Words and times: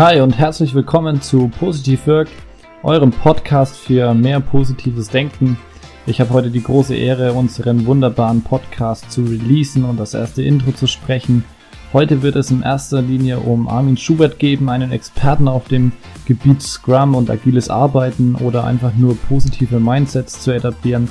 Hi 0.00 0.22
und 0.22 0.38
herzlich 0.38 0.74
willkommen 0.74 1.20
zu 1.20 1.48
Positiv 1.48 2.06
Work, 2.06 2.28
eurem 2.82 3.10
Podcast 3.10 3.76
für 3.76 4.14
mehr 4.14 4.40
positives 4.40 5.10
Denken. 5.10 5.58
Ich 6.06 6.22
habe 6.22 6.30
heute 6.30 6.50
die 6.50 6.62
große 6.62 6.96
Ehre, 6.96 7.34
unseren 7.34 7.84
wunderbaren 7.84 8.40
Podcast 8.40 9.12
zu 9.12 9.24
releasen 9.24 9.84
und 9.84 10.00
das 10.00 10.14
erste 10.14 10.42
Intro 10.42 10.72
zu 10.72 10.86
sprechen. 10.86 11.44
Heute 11.92 12.22
wird 12.22 12.36
es 12.36 12.50
in 12.50 12.62
erster 12.62 13.02
Linie 13.02 13.40
um 13.40 13.68
Armin 13.68 13.98
Schubert 13.98 14.38
geben, 14.38 14.70
einen 14.70 14.90
Experten 14.90 15.48
auf 15.48 15.68
dem 15.68 15.92
Gebiet 16.24 16.62
Scrum 16.62 17.14
und 17.14 17.28
agiles 17.28 17.68
Arbeiten 17.68 18.36
oder 18.36 18.64
einfach 18.64 18.94
nur 18.94 19.18
positive 19.28 19.80
Mindsets 19.80 20.40
zu 20.40 20.50
etablieren. 20.50 21.10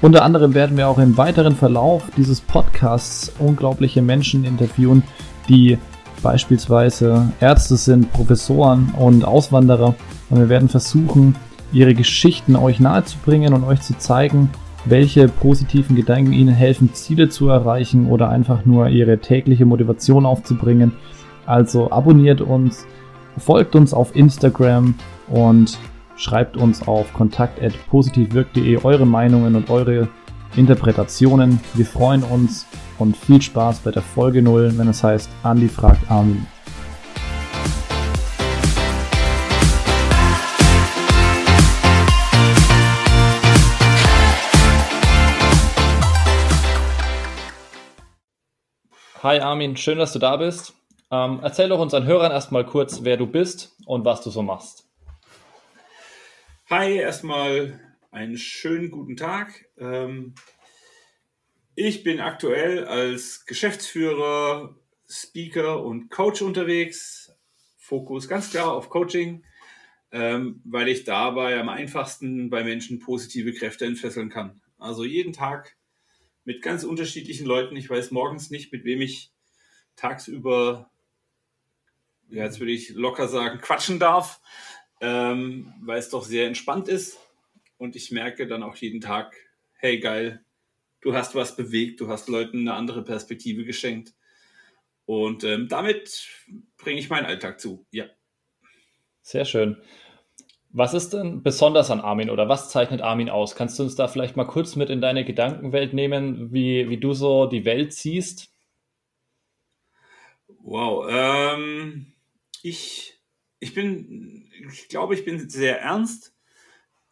Unter 0.00 0.24
anderem 0.24 0.54
werden 0.54 0.76
wir 0.76 0.86
auch 0.86 0.98
im 0.98 1.16
weiteren 1.16 1.56
Verlauf 1.56 2.04
dieses 2.16 2.40
Podcasts 2.40 3.32
unglaubliche 3.40 4.00
Menschen 4.00 4.44
interviewen, 4.44 5.02
die 5.48 5.76
beispielsweise 6.22 7.32
Ärzte 7.40 7.76
sind, 7.76 8.12
Professoren 8.12 8.94
und 8.96 9.24
Auswanderer. 9.24 9.94
Und 10.30 10.38
wir 10.38 10.48
werden 10.48 10.68
versuchen, 10.68 11.36
ihre 11.72 11.94
Geschichten 11.94 12.56
euch 12.56 12.80
nahezubringen 12.80 13.54
und 13.54 13.64
euch 13.64 13.80
zu 13.80 13.96
zeigen, 13.98 14.50
welche 14.84 15.28
positiven 15.28 15.96
Gedanken 15.96 16.32
ihnen 16.32 16.54
helfen, 16.54 16.92
Ziele 16.94 17.28
zu 17.28 17.48
erreichen 17.48 18.08
oder 18.08 18.28
einfach 18.28 18.64
nur 18.64 18.88
ihre 18.88 19.18
tägliche 19.18 19.64
Motivation 19.64 20.26
aufzubringen. 20.26 20.92
Also 21.46 21.90
abonniert 21.90 22.40
uns, 22.40 22.86
folgt 23.38 23.74
uns 23.76 23.94
auf 23.94 24.14
Instagram 24.16 24.94
und 25.28 25.78
schreibt 26.16 26.56
uns 26.56 26.86
auf 26.86 27.12
kontakt.positivwirk.de 27.12 28.78
eure 28.84 29.06
Meinungen 29.06 29.56
und 29.56 29.70
eure 29.70 30.08
Interpretationen. 30.56 31.60
Wir 31.74 31.86
freuen 31.86 32.22
uns 32.22 32.66
und 32.98 33.16
viel 33.16 33.40
Spaß 33.40 33.80
bei 33.80 33.90
der 33.90 34.02
Folge 34.02 34.42
0, 34.42 34.76
wenn 34.76 34.88
es 34.88 35.02
heißt 35.02 35.30
Andi 35.42 35.68
fragt 35.68 36.10
Armin. 36.10 36.46
Hi 49.22 49.38
Armin, 49.38 49.76
schön, 49.76 49.98
dass 49.98 50.12
du 50.12 50.18
da 50.18 50.36
bist. 50.36 50.74
Ähm, 51.10 51.40
erzähl 51.42 51.68
doch 51.68 51.78
unseren 51.78 52.06
Hörern 52.06 52.32
erstmal 52.32 52.66
kurz, 52.66 53.04
wer 53.04 53.16
du 53.16 53.26
bist 53.26 53.76
und 53.86 54.04
was 54.04 54.20
du 54.22 54.30
so 54.30 54.42
machst. 54.42 54.88
Hi, 56.68 56.96
erstmal 56.96 57.78
einen 58.10 58.36
schönen 58.36 58.90
guten 58.90 59.16
Tag. 59.16 59.66
Ähm, 59.82 60.34
ich 61.74 62.04
bin 62.04 62.20
aktuell 62.20 62.84
als 62.84 63.46
Geschäftsführer, 63.46 64.76
Speaker 65.08 65.82
und 65.82 66.10
Coach 66.10 66.42
unterwegs. 66.42 67.34
Fokus 67.78 68.28
ganz 68.28 68.50
klar 68.50 68.72
auf 68.72 68.88
Coaching, 68.88 69.44
ähm, 70.12 70.60
weil 70.64 70.88
ich 70.88 71.04
dabei 71.04 71.58
am 71.58 71.68
einfachsten 71.68 72.48
bei 72.48 72.62
Menschen 72.62 73.00
positive 73.00 73.52
Kräfte 73.52 73.84
entfesseln 73.86 74.30
kann. 74.30 74.62
Also 74.78 75.04
jeden 75.04 75.32
Tag 75.32 75.76
mit 76.44 76.62
ganz 76.62 76.84
unterschiedlichen 76.84 77.46
Leuten. 77.46 77.76
Ich 77.76 77.90
weiß 77.90 78.10
morgens 78.12 78.50
nicht, 78.50 78.72
mit 78.72 78.84
wem 78.84 79.00
ich 79.00 79.32
tagsüber, 79.96 80.90
ja, 82.28 82.44
jetzt 82.44 82.60
würde 82.60 82.72
ich 82.72 82.90
locker 82.90 83.28
sagen, 83.28 83.60
quatschen 83.60 83.98
darf, 83.98 84.40
ähm, 85.00 85.74
weil 85.82 85.98
es 85.98 86.08
doch 86.08 86.24
sehr 86.24 86.46
entspannt 86.46 86.88
ist. 86.88 87.18
Und 87.78 87.96
ich 87.96 88.12
merke 88.12 88.46
dann 88.46 88.62
auch 88.62 88.76
jeden 88.76 89.00
Tag, 89.00 89.34
hey 89.82 89.98
geil, 89.98 90.44
du 91.00 91.12
hast 91.12 91.34
was 91.34 91.56
bewegt, 91.56 92.00
du 92.00 92.08
hast 92.08 92.28
Leuten 92.28 92.60
eine 92.60 92.74
andere 92.74 93.02
Perspektive 93.02 93.64
geschenkt. 93.64 94.14
Und 95.04 95.42
ähm, 95.42 95.68
damit 95.68 96.28
bringe 96.78 97.00
ich 97.00 97.10
meinen 97.10 97.26
Alltag 97.26 97.60
zu. 97.60 97.84
Ja. 97.90 98.06
Sehr 99.22 99.44
schön. 99.44 99.82
Was 100.70 100.94
ist 100.94 101.12
denn 101.12 101.42
besonders 101.42 101.90
an 101.90 102.00
Armin 102.00 102.30
oder 102.30 102.48
was 102.48 102.70
zeichnet 102.70 103.02
Armin 103.02 103.28
aus? 103.28 103.56
Kannst 103.56 103.78
du 103.78 103.82
uns 103.82 103.96
da 103.96 104.08
vielleicht 104.08 104.36
mal 104.36 104.46
kurz 104.46 104.76
mit 104.76 104.88
in 104.88 105.00
deine 105.00 105.24
Gedankenwelt 105.24 105.92
nehmen, 105.92 106.52
wie, 106.52 106.88
wie 106.88 106.98
du 106.98 107.12
so 107.12 107.46
die 107.46 107.64
Welt 107.64 107.92
siehst? 107.92 108.54
Wow. 110.46 111.08
Ähm, 111.10 112.14
ich, 112.62 113.20
ich 113.58 113.74
bin, 113.74 114.48
ich 114.72 114.88
glaube, 114.88 115.14
ich 115.14 115.24
bin 115.24 115.50
sehr 115.50 115.80
ernst. 115.80 116.31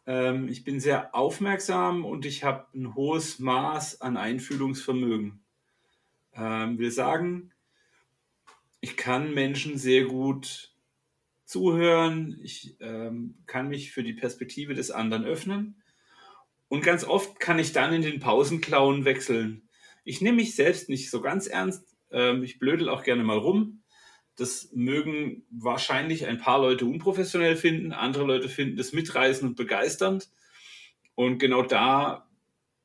Ähm, 0.05 0.47
ich 0.47 0.63
bin 0.63 0.79
sehr 0.79 1.13
aufmerksam 1.15 2.05
und 2.05 2.25
ich 2.25 2.43
habe 2.43 2.67
ein 2.73 2.95
hohes 2.95 3.39
Maß 3.39 4.01
an 4.01 4.17
Einfühlungsvermögen. 4.17 5.43
Ähm, 6.33 6.79
wir 6.79 6.91
sagen, 6.91 7.51
ich 8.79 8.97
kann 8.97 9.33
Menschen 9.33 9.77
sehr 9.77 10.05
gut 10.05 10.73
zuhören, 11.45 12.39
ich 12.41 12.77
ähm, 12.79 13.35
kann 13.45 13.67
mich 13.67 13.91
für 13.91 14.03
die 14.03 14.13
Perspektive 14.13 14.73
des 14.73 14.89
anderen 14.89 15.25
öffnen 15.25 15.81
und 16.69 16.83
ganz 16.83 17.03
oft 17.03 17.39
kann 17.39 17.59
ich 17.59 17.73
dann 17.73 17.93
in 17.93 18.01
den 18.01 18.19
Pausenklauen 18.19 19.03
wechseln. 19.03 19.67
Ich 20.05 20.21
nehme 20.21 20.37
mich 20.37 20.55
selbst 20.55 20.87
nicht 20.87 21.11
so 21.11 21.21
ganz 21.21 21.47
ernst, 21.47 21.85
ähm, 22.09 22.43
ich 22.43 22.59
blödel 22.59 22.89
auch 22.89 23.03
gerne 23.03 23.23
mal 23.23 23.37
rum. 23.37 23.80
Das 24.41 24.71
mögen 24.73 25.45
wahrscheinlich 25.51 26.25
ein 26.25 26.39
paar 26.39 26.59
Leute 26.59 26.87
unprofessionell 26.87 27.55
finden, 27.55 27.91
andere 27.91 28.23
Leute 28.23 28.49
finden 28.49 28.75
das 28.75 28.91
mitreißend 28.91 29.51
und 29.51 29.55
begeisternd. 29.55 30.31
Und 31.13 31.37
genau 31.37 31.61
da 31.61 32.27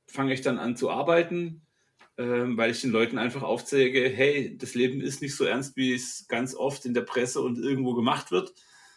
fange 0.07 0.35
ich 0.35 0.43
dann 0.43 0.59
an 0.59 0.77
zu 0.77 0.91
arbeiten, 0.91 1.63
ähm, 2.19 2.59
weil 2.59 2.73
ich 2.73 2.83
den 2.83 2.91
Leuten 2.91 3.17
einfach 3.17 3.43
aufzeige, 3.43 4.07
hey, 4.07 4.55
das 4.59 4.75
Leben 4.75 5.01
ist 5.01 5.23
nicht 5.23 5.35
so 5.35 5.45
ernst, 5.45 5.79
wie 5.79 5.95
es 5.95 6.29
ganz 6.29 6.55
oft 6.55 6.85
in 6.85 6.93
der 6.93 7.01
Presse 7.01 7.41
und 7.41 7.59
irgendwo 7.59 7.95
gemacht 7.95 8.31
wird, 8.31 8.53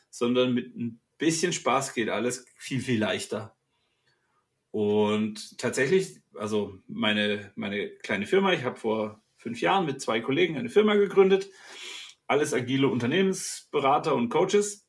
sondern 0.10 0.54
mit 0.54 0.76
ein 0.76 1.00
bisschen 1.18 1.54
Spaß 1.54 1.94
geht 1.94 2.10
alles 2.10 2.46
viel, 2.58 2.82
viel 2.82 3.00
leichter. 3.00 3.56
Und 4.72 5.58
tatsächlich, 5.58 6.18
also 6.36 6.78
meine, 6.88 7.54
meine 7.56 7.90
kleine 7.90 8.26
Firma, 8.26 8.52
ich 8.52 8.66
habe 8.66 8.76
vor 8.76 9.24
fünf 9.38 9.62
Jahren 9.62 9.86
mit 9.86 10.02
zwei 10.02 10.20
Kollegen 10.20 10.58
eine 10.58 10.70
Firma 10.70 10.96
gegründet, 10.96 11.50
alles 12.30 12.54
agile 12.54 12.88
Unternehmensberater 12.88 14.16
und 14.16 14.30
Coaches. 14.30 14.88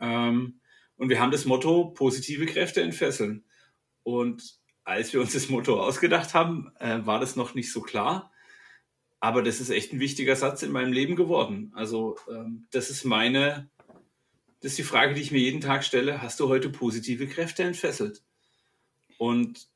Ähm, 0.00 0.60
und 0.96 1.08
wir 1.08 1.20
haben 1.20 1.30
das 1.30 1.44
Motto 1.44 1.90
positive 1.90 2.46
Kräfte 2.46 2.82
entfesseln. 2.82 3.44
Und 4.02 4.58
als 4.82 5.12
wir 5.12 5.20
uns 5.20 5.32
das 5.32 5.48
Motto 5.48 5.80
ausgedacht 5.80 6.34
haben, 6.34 6.72
äh, 6.80 7.06
war 7.06 7.20
das 7.20 7.36
noch 7.36 7.54
nicht 7.54 7.72
so 7.72 7.80
klar. 7.80 8.32
Aber 9.20 9.42
das 9.42 9.60
ist 9.60 9.70
echt 9.70 9.92
ein 9.92 10.00
wichtiger 10.00 10.34
Satz 10.34 10.64
in 10.64 10.72
meinem 10.72 10.92
Leben 10.92 11.14
geworden. 11.14 11.70
Also 11.76 12.16
ähm, 12.28 12.66
das 12.72 12.90
ist 12.90 13.04
meine, 13.04 13.70
das 14.60 14.72
ist 14.72 14.78
die 14.78 14.82
Frage, 14.82 15.14
die 15.14 15.22
ich 15.22 15.30
mir 15.30 15.38
jeden 15.38 15.60
Tag 15.60 15.84
stelle. 15.84 16.22
Hast 16.22 16.40
du 16.40 16.48
heute 16.48 16.70
positive 16.70 17.28
Kräfte 17.28 17.62
entfesselt? 17.62 18.24
Und 19.16 19.68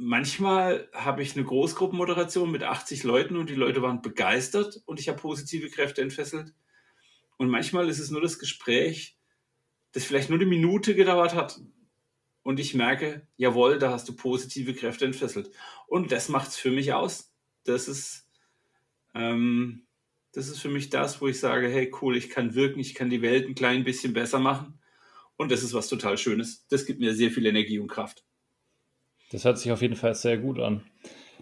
manchmal 0.00 0.88
habe 0.92 1.22
ich 1.22 1.36
eine 1.36 1.44
Großgruppenmoderation 1.44 2.50
mit 2.50 2.62
80 2.62 3.04
Leuten 3.04 3.36
und 3.36 3.50
die 3.50 3.54
Leute 3.54 3.82
waren 3.82 4.02
begeistert 4.02 4.82
und 4.86 4.98
ich 4.98 5.08
habe 5.08 5.20
positive 5.20 5.68
Kräfte 5.68 6.02
entfesselt. 6.02 6.54
Und 7.36 7.50
manchmal 7.50 7.88
ist 7.88 7.98
es 7.98 8.10
nur 8.10 8.20
das 8.20 8.38
Gespräch, 8.38 9.16
das 9.92 10.04
vielleicht 10.04 10.30
nur 10.30 10.38
eine 10.38 10.48
Minute 10.48 10.94
gedauert 10.94 11.34
hat 11.34 11.60
und 12.42 12.58
ich 12.58 12.74
merke, 12.74 13.26
jawohl, 13.36 13.78
da 13.78 13.90
hast 13.90 14.08
du 14.08 14.16
positive 14.16 14.74
Kräfte 14.74 15.04
entfesselt. 15.04 15.50
Und 15.86 16.10
das 16.12 16.28
macht 16.28 16.48
es 16.48 16.56
für 16.56 16.70
mich 16.70 16.92
aus. 16.92 17.34
Das 17.64 17.86
ist, 17.86 18.26
ähm, 19.14 19.86
das 20.32 20.48
ist 20.48 20.60
für 20.60 20.70
mich 20.70 20.90
das, 20.90 21.20
wo 21.20 21.28
ich 21.28 21.38
sage, 21.38 21.68
hey 21.68 21.92
cool, 22.00 22.16
ich 22.16 22.30
kann 22.30 22.54
wirken, 22.54 22.80
ich 22.80 22.94
kann 22.94 23.10
die 23.10 23.22
Welt 23.22 23.46
ein 23.46 23.54
klein 23.54 23.84
bisschen 23.84 24.14
besser 24.14 24.38
machen. 24.38 24.80
Und 25.36 25.50
das 25.50 25.62
ist 25.62 25.74
was 25.74 25.88
total 25.88 26.16
Schönes. 26.16 26.66
Das 26.68 26.86
gibt 26.86 27.00
mir 27.00 27.14
sehr 27.14 27.30
viel 27.30 27.46
Energie 27.46 27.78
und 27.78 27.88
Kraft. 27.88 28.24
Das 29.30 29.44
hört 29.44 29.58
sich 29.58 29.72
auf 29.72 29.82
jeden 29.82 29.96
Fall 29.96 30.14
sehr 30.14 30.38
gut 30.38 30.58
an. 30.58 30.84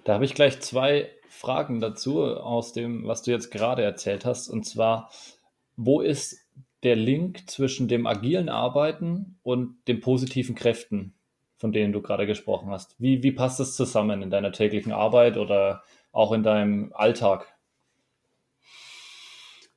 Da 0.04 0.14
habe 0.14 0.24
ich 0.24 0.34
gleich 0.34 0.60
zwei 0.60 1.10
Fragen 1.28 1.80
dazu 1.80 2.22
aus 2.22 2.72
dem, 2.72 3.06
was 3.06 3.22
du 3.22 3.30
jetzt 3.30 3.50
gerade 3.50 3.82
erzählt 3.82 4.24
hast. 4.24 4.48
Und 4.48 4.64
zwar, 4.64 5.10
wo 5.76 6.00
ist 6.00 6.46
der 6.82 6.96
Link 6.96 7.48
zwischen 7.50 7.88
dem 7.88 8.06
agilen 8.06 8.48
Arbeiten 8.48 9.38
und 9.42 9.76
den 9.88 10.00
positiven 10.00 10.54
Kräften, 10.54 11.14
von 11.56 11.72
denen 11.72 11.92
du 11.92 12.02
gerade 12.02 12.26
gesprochen 12.26 12.70
hast? 12.70 12.94
Wie, 12.98 13.22
wie 13.22 13.32
passt 13.32 13.60
das 13.60 13.74
zusammen 13.74 14.22
in 14.22 14.30
deiner 14.30 14.52
täglichen 14.52 14.92
Arbeit 14.92 15.36
oder 15.36 15.82
auch 16.12 16.32
in 16.32 16.42
deinem 16.42 16.92
Alltag? 16.94 17.46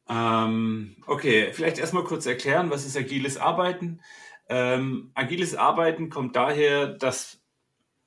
Ähm, 0.09 0.97
okay, 1.07 1.51
vielleicht 1.53 1.79
erstmal 1.79 2.03
kurz 2.03 2.25
erklären, 2.25 2.69
was 2.69 2.85
ist 2.85 2.97
agiles 2.97 3.37
Arbeiten? 3.37 4.01
Ähm, 4.49 5.11
agiles 5.13 5.55
Arbeiten 5.55 6.09
kommt 6.09 6.35
daher, 6.35 6.87
dass, 6.87 7.40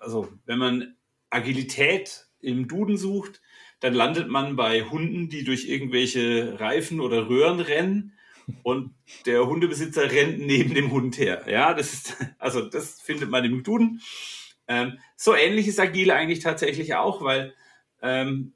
also 0.05 0.29
wenn 0.45 0.59
man 0.59 0.97
Agilität 1.31 2.27
im 2.41 2.69
Duden 2.69 2.97
sucht, 2.97 3.41
dann 3.81 3.95
landet 3.95 4.29
man 4.29 4.55
bei 4.55 4.83
Hunden, 4.83 5.29
die 5.29 5.45
durch 5.45 5.67
irgendwelche 5.67 6.61
Reifen 6.61 7.01
oder 7.01 7.29
Röhren 7.29 7.61
rennen 7.61 8.13
und 8.63 8.95
der 9.27 9.47
Hundebesitzer 9.47 10.11
rennt 10.13 10.39
neben 10.41 10.75
dem 10.75 10.93
Hund 10.93 11.19
her. 11.19 11.45
Ja, 11.49 11.75
das 11.75 11.93
ist, 11.93 12.17
also 12.39 12.61
das 12.61 13.01
findet 13.01 13.31
man 13.31 13.45
im 13.45 13.63
Duden. 13.63 14.01
Ähm, 14.69 14.99
so 15.17 15.35
ähnlich 15.35 15.67
ist 15.67 15.81
Agile 15.81 16.15
eigentlich 16.15 16.41
tatsächlich 16.41 16.95
auch, 16.95 17.23
weil 17.23 17.55
ähm, 18.03 18.53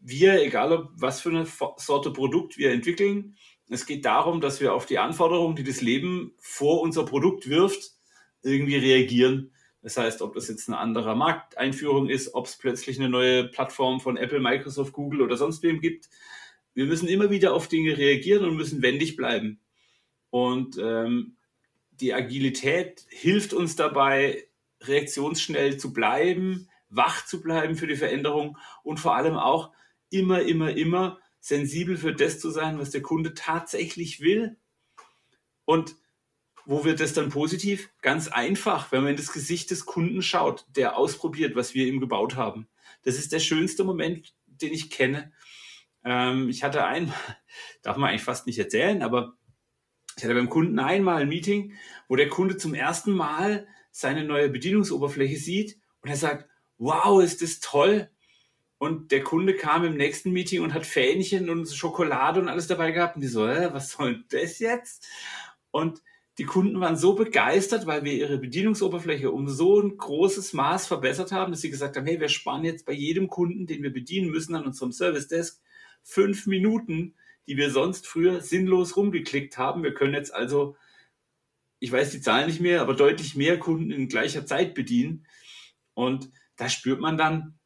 wir, 0.00 0.42
egal 0.42 0.72
ob 0.72 0.90
was 0.94 1.20
für 1.20 1.30
eine 1.30 1.46
Sorte 1.76 2.12
Produkt 2.12 2.58
wir 2.58 2.72
entwickeln, 2.72 3.36
Es 3.68 3.86
geht 3.86 4.04
darum, 4.04 4.40
dass 4.40 4.60
wir 4.60 4.74
auf 4.74 4.86
die 4.86 4.98
Anforderungen, 4.98 5.54
die 5.54 5.62
das 5.62 5.80
Leben 5.80 6.34
vor 6.38 6.80
unser 6.80 7.04
Produkt 7.04 7.48
wirft, 7.48 7.92
irgendwie 8.42 8.76
reagieren. 8.76 9.52
Das 9.82 9.96
heißt, 9.96 10.20
ob 10.22 10.34
das 10.34 10.48
jetzt 10.48 10.68
eine 10.68 10.78
andere 10.78 11.16
Markteinführung 11.16 12.08
ist, 12.08 12.34
ob 12.34 12.46
es 12.46 12.56
plötzlich 12.56 12.98
eine 12.98 13.08
neue 13.08 13.48
Plattform 13.48 14.00
von 14.00 14.16
Apple, 14.16 14.40
Microsoft, 14.40 14.92
Google 14.92 15.22
oder 15.22 15.36
sonst 15.36 15.62
wem 15.62 15.80
gibt. 15.80 16.10
Wir 16.74 16.86
müssen 16.86 17.08
immer 17.08 17.30
wieder 17.30 17.54
auf 17.54 17.68
Dinge 17.68 17.96
reagieren 17.96 18.44
und 18.44 18.56
müssen 18.56 18.82
wendig 18.82 19.16
bleiben. 19.16 19.60
Und 20.28 20.78
ähm, 20.78 21.36
die 21.92 22.14
Agilität 22.14 23.06
hilft 23.08 23.52
uns 23.52 23.74
dabei, 23.74 24.46
reaktionsschnell 24.82 25.78
zu 25.78 25.92
bleiben, 25.92 26.68
wach 26.88 27.24
zu 27.24 27.40
bleiben 27.40 27.76
für 27.76 27.86
die 27.86 27.96
Veränderung 27.96 28.58
und 28.82 29.00
vor 29.00 29.14
allem 29.14 29.36
auch 29.36 29.72
immer, 30.10 30.42
immer, 30.42 30.76
immer 30.76 31.18
sensibel 31.40 31.96
für 31.96 32.14
das 32.14 32.38
zu 32.38 32.50
sein, 32.50 32.78
was 32.78 32.90
der 32.90 33.02
Kunde 33.02 33.34
tatsächlich 33.34 34.20
will. 34.20 34.56
Und 35.64 35.96
wo 36.66 36.84
wird 36.84 37.00
das 37.00 37.12
dann 37.12 37.30
positiv? 37.30 37.90
Ganz 38.02 38.28
einfach, 38.28 38.92
wenn 38.92 39.02
man 39.02 39.12
in 39.12 39.16
das 39.16 39.32
Gesicht 39.32 39.70
des 39.70 39.86
Kunden 39.86 40.22
schaut, 40.22 40.66
der 40.76 40.96
ausprobiert, 40.96 41.56
was 41.56 41.74
wir 41.74 41.86
ihm 41.86 42.00
gebaut 42.00 42.36
haben. 42.36 42.68
Das 43.02 43.16
ist 43.16 43.32
der 43.32 43.40
schönste 43.40 43.84
Moment, 43.84 44.34
den 44.46 44.72
ich 44.72 44.90
kenne. 44.90 45.32
Ähm, 46.04 46.48
ich 46.48 46.62
hatte 46.62 46.84
einmal, 46.84 47.14
darf 47.82 47.96
man 47.96 48.10
eigentlich 48.10 48.22
fast 48.22 48.46
nicht 48.46 48.58
erzählen, 48.58 49.02
aber 49.02 49.34
ich 50.16 50.24
hatte 50.24 50.34
beim 50.34 50.50
Kunden 50.50 50.78
einmal 50.78 51.22
ein 51.22 51.28
Meeting, 51.28 51.74
wo 52.08 52.16
der 52.16 52.28
Kunde 52.28 52.56
zum 52.56 52.74
ersten 52.74 53.12
Mal 53.12 53.66
seine 53.90 54.24
neue 54.24 54.48
Bedienungsoberfläche 54.48 55.36
sieht 55.36 55.78
und 56.02 56.10
er 56.10 56.16
sagt, 56.16 56.48
wow, 56.78 57.22
ist 57.22 57.42
das 57.42 57.60
toll. 57.60 58.10
Und 58.78 59.12
der 59.12 59.22
Kunde 59.22 59.54
kam 59.54 59.84
im 59.84 59.96
nächsten 59.96 60.30
Meeting 60.30 60.62
und 60.62 60.72
hat 60.72 60.86
Fähnchen 60.86 61.50
und 61.50 61.68
Schokolade 61.68 62.40
und 62.40 62.48
alles 62.48 62.66
dabei 62.66 62.92
gehabt. 62.92 63.16
Und 63.16 63.20
die 63.20 63.28
so, 63.28 63.46
äh, 63.46 63.72
was 63.74 63.90
soll 63.90 64.24
das 64.30 64.58
jetzt? 64.58 65.06
Und 65.70 66.02
die 66.38 66.44
Kunden 66.44 66.80
waren 66.80 66.96
so 66.96 67.14
begeistert, 67.14 67.86
weil 67.86 68.04
wir 68.04 68.12
ihre 68.12 68.38
Bedienungsoberfläche 68.38 69.30
um 69.30 69.48
so 69.48 69.80
ein 69.80 69.96
großes 69.96 70.52
Maß 70.52 70.86
verbessert 70.86 71.32
haben, 71.32 71.52
dass 71.52 71.60
sie 71.60 71.70
gesagt 71.70 71.96
haben, 71.96 72.06
hey, 72.06 72.20
wir 72.20 72.28
sparen 72.28 72.64
jetzt 72.64 72.86
bei 72.86 72.92
jedem 72.92 73.28
Kunden, 73.28 73.66
den 73.66 73.82
wir 73.82 73.92
bedienen 73.92 74.30
müssen 74.30 74.54
an 74.54 74.64
unserem 74.64 74.92
Service 74.92 75.28
Desk, 75.28 75.60
fünf 76.02 76.46
Minuten 76.46 77.14
die 77.50 77.56
wir 77.56 77.72
sonst 77.72 78.06
früher 78.06 78.40
sinnlos 78.40 78.96
rumgeklickt 78.96 79.58
haben. 79.58 79.82
Wir 79.82 79.92
können 79.92 80.14
jetzt 80.14 80.32
also, 80.32 80.76
ich 81.80 81.90
weiß 81.90 82.12
die 82.12 82.20
Zahlen 82.20 82.46
nicht 82.46 82.60
mehr, 82.60 82.80
aber 82.80 82.94
deutlich 82.94 83.34
mehr 83.34 83.58
Kunden 83.58 83.90
in 83.90 84.08
gleicher 84.08 84.46
Zeit 84.46 84.72
bedienen. 84.72 85.26
Und 85.94 86.30
da 86.54 86.68
spürt 86.68 87.00
man 87.00 87.16
dann, 87.16 87.58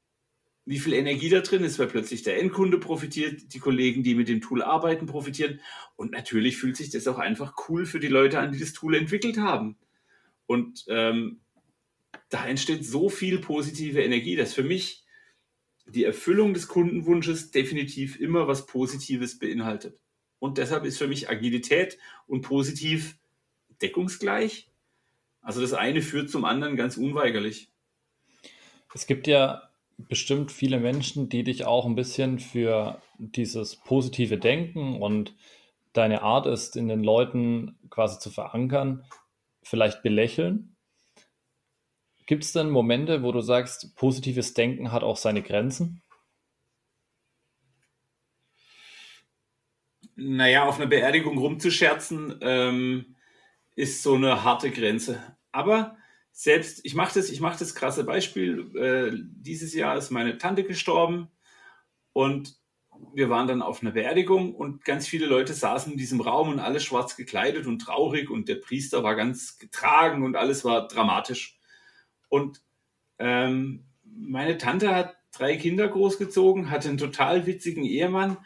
wie 0.67 0.79
viel 0.79 0.95
Energie 0.95 1.29
da 1.29 1.41
drin 1.41 1.63
ist, 1.63 1.79
weil 1.79 1.89
plötzlich 1.89 2.23
der 2.23 2.39
Endkunde 2.41 2.79
profitiert, 2.79 3.53
die 3.53 3.59
Kollegen, 3.59 4.03
die 4.03 4.15
mit 4.15 4.29
dem 4.29 4.41
Tool 4.41 4.63
arbeiten, 4.63 5.07
profitieren. 5.07 5.61
Und 5.97 6.13
natürlich 6.13 6.57
fühlt 6.57 6.77
sich 6.77 6.91
das 6.91 7.07
auch 7.07 7.19
einfach 7.19 7.55
cool 7.69 7.85
für 7.85 8.01
die 8.01 8.09
Leute 8.09 8.39
an, 8.39 8.53
die 8.53 8.59
das 8.59 8.73
Tool 8.73 8.95
entwickelt 8.95 9.37
haben. 9.37 9.77
Und 10.47 10.85
ähm, 10.89 11.41
da 12.31 12.47
entsteht 12.47 12.85
so 12.87 13.11
viel 13.11 13.39
positive 13.39 14.03
Energie, 14.03 14.37
dass 14.37 14.55
für 14.55 14.63
mich 14.63 15.05
die 15.87 16.05
Erfüllung 16.05 16.55
des 16.55 16.67
Kundenwunsches 16.67 17.51
definitiv 17.51 18.19
immer 18.19 18.49
was 18.49 18.67
Positives 18.67 19.39
beinhaltet. 19.39 20.01
Und 20.39 20.57
deshalb 20.57 20.85
ist 20.85 20.99
für 20.99 21.09
mich 21.09 21.29
Agilität 21.29 21.99
und 22.27 22.41
positiv 22.41 23.17
deckungsgleich. 23.83 24.71
Also 25.43 25.61
das 25.61 25.75
eine 25.75 26.01
führt 26.01 26.31
zum 26.31 26.47
anderen 26.47 26.77
ganz 26.77 26.97
unweigerlich. 26.97 27.71
Es 28.95 29.07
gibt 29.07 29.27
ja 29.27 29.71
bestimmt 29.99 30.53
viele 30.53 30.79
Menschen, 30.81 31.29
die 31.29 31.45
dich 31.45 31.65
auch 31.65 31.87
ein 31.87 31.95
bisschen 31.95 32.39
für 32.39 33.01
dieses 33.19 33.77
positive 33.77 34.39
Denken 34.39 35.01
und 35.01 35.35
deine 35.93 36.23
Art 36.23 36.47
ist, 36.47 36.77
in 36.77 36.89
den 36.89 37.05
Leuten 37.05 37.79
quasi 37.91 38.19
zu 38.19 38.31
verankern, 38.31 39.05
vielleicht 39.63 40.03
belächeln. 40.03 40.77
Gibt 42.27 42.45
es 42.45 42.53
denn 42.53 42.71
Momente, 42.71 43.23
wo 43.23 43.33
du 43.33 43.41
sagst, 43.41 43.95
positives 43.97 44.55
Denken 44.55 44.93
hat 44.93 45.03
auch 45.03 45.17
seine 45.17 45.43
Grenzen? 45.43 46.03
Naja, 50.17 50.65
auf 50.65 50.77
einer 50.77 50.87
Beerdigung 50.87 51.39
rumzuscherzen 51.39 52.39
ähm, 52.41 53.17
ist 53.75 54.03
so 54.03 54.15
eine 54.15 54.45
harte 54.45 54.71
Grenze. 54.71 55.37
Aber 55.53 55.97
selbst, 56.37 56.81
ich 56.83 56.97
mache 56.97 57.15
das, 57.15 57.31
ich 57.31 57.41
mache 57.41 57.61
das 57.61 57.77
krasse 57.77 58.03
Beispiel. 58.03 58.77
Äh, 58.77 59.17
dieses 59.37 59.73
Jahr 59.73 59.97
ist 59.97 60.11
meine 60.11 60.37
Tante 60.37 60.65
gestorben 60.65 61.29
und 62.13 62.57
wir 63.15 63.31
waren 63.31 63.47
dann 63.47 63.63
auf 63.63 63.83
einer 63.83 63.93
Beerdigung 63.93 64.55
und 64.55 64.85
ganz 64.85 65.07
viele 65.07 65.27
Leute 65.27 65.55
saßen 65.55 65.93
in 65.93 65.99
diesem 65.99 66.21
Raum 66.21 66.49
und 66.49 66.59
alle 66.59 66.81
schwarz 66.81 67.17
gekleidet 67.17 67.67
und 67.67 67.79
traurig 67.79 68.31
und 68.31 68.49
der 68.49 68.57
Priester 68.57 69.05
war 69.05 69.15
ganz 69.15 69.59
getragen 69.59 70.25
und 70.25 70.35
alles 70.35 70.65
war 70.65 70.89
dramatisch. 70.89 71.57
Und 72.29 72.61
ähm, 73.21 73.85
meine 74.03 74.59
Tante 74.59 74.93
hat 74.93 75.17
drei 75.31 75.57
Kinder 75.57 75.87
großgezogen, 75.87 76.69
hatte 76.69 76.89
einen 76.89 76.99
total 76.99 77.47
witzigen 77.47 77.85
Ehemann 77.85 78.39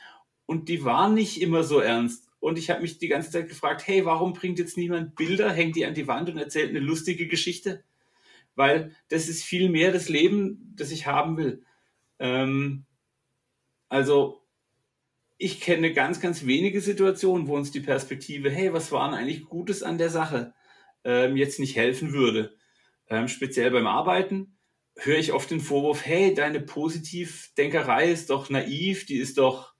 und 0.45 0.69
die 0.69 0.85
waren 0.85 1.15
nicht 1.15 1.41
immer 1.41 1.63
so 1.63 1.81
ernst. 1.81 2.28
Und 2.49 2.59
ich 2.59 2.71
habe 2.71 2.83
mich 2.83 2.99
die 2.99 3.09
ganze 3.09 3.31
Zeit 3.31 3.49
gefragt, 3.49 3.87
hey, 3.87 4.05
warum 4.05 4.33
bringt 4.33 4.59
jetzt 4.59 4.77
niemand 4.77 5.15
Bilder, 5.15 5.53
hängt 5.53 5.77
die 5.77 5.87
an 5.87 5.95
die 5.95 6.09
Wand 6.09 6.29
und 6.29 6.39
erzählt 6.39 6.71
eine 6.71 6.81
lustige 6.81 7.27
Geschichte? 7.27 7.85
Weil 8.55 8.95
das 9.09 9.29
ist 9.29 9.45
viel 9.45 9.69
mehr 9.69 9.93
das 9.93 10.09
Leben, 10.09 10.75
das 10.77 10.91
ich 10.91 11.07
haben 11.07 11.37
will. 11.37 11.63
Ähm, 12.19 12.85
also 13.89 14.43
ich 15.37 15.61
kenne 15.61 15.93
ganz, 15.93 16.21
ganz 16.21 16.47
wenige 16.47 16.81
Situationen, 16.81 17.47
wo 17.47 17.57
uns 17.57 17.71
die 17.71 17.81
Perspektive, 17.81 18.51
hey, 18.51 18.73
was 18.73 18.91
war 18.91 19.09
denn 19.09 19.19
eigentlich 19.19 19.45
Gutes 19.45 19.85
an 19.85 19.99
der 19.99 20.11
Sache, 20.11 20.55
ähm, 21.05 21.37
jetzt 21.37 21.61
nicht 21.61 21.77
helfen 21.77 22.13
würde 22.13 22.59
ähm, 23.11 23.29
speziell 23.29 23.71
beim 23.71 23.87
Arbeiten, 23.87 24.59
höre 24.97 25.19
ich 25.19 25.33
oft 25.33 25.51
den 25.51 25.61
Vorwurf, 25.61 26.05
hey, 26.05 26.35
deine 26.35 26.61
Positivdenkerei 26.61 28.11
ist 28.11 28.31
doch 28.31 28.51
naiv, 28.51 29.07
die 29.07 29.19
ist 29.19 29.39
doch, 29.39 29.75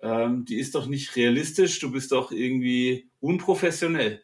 ähm, 0.00 0.44
die 0.44 0.56
ist 0.56 0.74
doch 0.74 0.86
nicht 0.86 1.16
realistisch, 1.16 1.78
du 1.80 1.90
bist 1.90 2.12
doch 2.12 2.32
irgendwie 2.32 3.10
unprofessionell. 3.20 4.22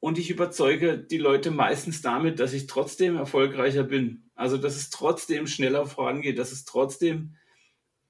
Und 0.00 0.18
ich 0.18 0.30
überzeuge 0.30 0.98
die 0.98 1.18
Leute 1.18 1.50
meistens 1.50 2.02
damit, 2.02 2.38
dass 2.38 2.52
ich 2.52 2.66
trotzdem 2.66 3.16
erfolgreicher 3.16 3.84
bin. 3.84 4.30
Also, 4.34 4.58
dass 4.58 4.76
es 4.76 4.90
trotzdem 4.90 5.46
schneller 5.46 5.86
vorangeht, 5.86 6.38
dass 6.38 6.52
es 6.52 6.66
trotzdem 6.66 7.36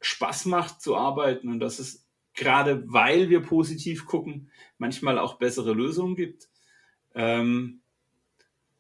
Spaß 0.01 0.47
macht 0.47 0.83
zu 0.83 0.97
arbeiten 0.97 1.49
und 1.49 1.61
dass 1.61 1.79
es 1.79 2.05
gerade 2.35 2.83
weil 2.93 3.31
wir 3.31 3.41
positiv 3.41 4.07
gucken, 4.07 4.51
manchmal 4.77 5.21
auch 5.21 5.39
bessere 5.39 5.73
Lösungen 5.73 6.17
gibt. 6.17 6.49
Ähm, 7.15 7.81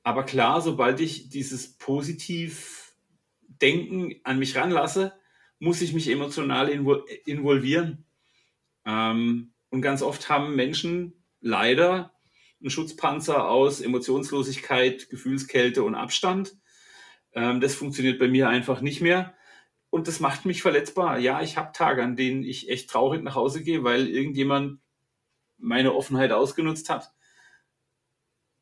aber 0.03 0.25
klar, 0.25 0.61
sobald 0.61 1.01
ich 1.01 1.31
dieses 1.31 1.79
Positiv-Denken 1.79 4.17
an 4.25 4.39
mich 4.39 4.57
ranlasse, 4.57 5.15
muss 5.65 5.81
ich 5.81 5.95
mich 5.95 6.09
emotional 6.09 6.69
involvieren. 6.69 8.05
Ähm, 8.85 9.55
und 9.71 9.83
ganz 9.83 10.03
oft 10.03 10.29
haben 10.29 10.55
Menschen 10.55 11.25
leider 11.41 12.13
einen 12.61 12.71
Schutzpanzer 12.71 13.49
aus 13.49 13.81
Emotionslosigkeit, 13.81 15.09
Gefühlskälte 15.11 15.83
und 15.83 15.95
Abstand. 15.95 16.57
Ähm, 17.33 17.61
das 17.61 17.75
funktioniert 17.75 18.19
bei 18.19 18.29
mir 18.29 18.49
einfach 18.49 18.81
nicht 18.83 19.01
mehr. 19.01 19.35
Und 19.91 20.07
das 20.07 20.21
macht 20.21 20.45
mich 20.45 20.61
verletzbar. 20.61 21.19
Ja, 21.19 21.41
ich 21.41 21.57
habe 21.57 21.73
Tage, 21.73 22.03
an 22.03 22.17
denen 22.17 22.45
ich 22.45 22.69
echt 22.69 22.91
traurig 22.91 23.23
nach 23.23 23.35
Hause 23.35 23.63
gehe, 23.63 23.85
weil 23.85 24.09
irgendjemand 24.09 24.81
meine 25.57 25.95
Offenheit 25.95 26.33
ausgenutzt 26.33 26.91
hat. 26.91 27.13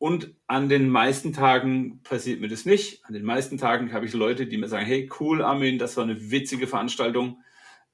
Und 0.02 0.34
an 0.48 0.68
den 0.68 0.88
meisten 0.88 1.32
Tagen 1.32 2.02
passiert 2.02 2.40
mir 2.40 2.48
das 2.48 2.64
nicht. 2.64 3.04
An 3.04 3.14
den 3.14 3.22
meisten 3.22 3.56
Tagen 3.56 3.92
habe 3.92 4.04
ich 4.04 4.12
Leute, 4.14 4.48
die 4.48 4.58
mir 4.58 4.66
sagen, 4.66 4.84
hey, 4.84 5.08
cool, 5.20 5.42
Armin, 5.42 5.78
das 5.78 5.96
war 5.96 6.02
eine 6.02 6.32
witzige 6.32 6.66
Veranstaltung. 6.66 7.40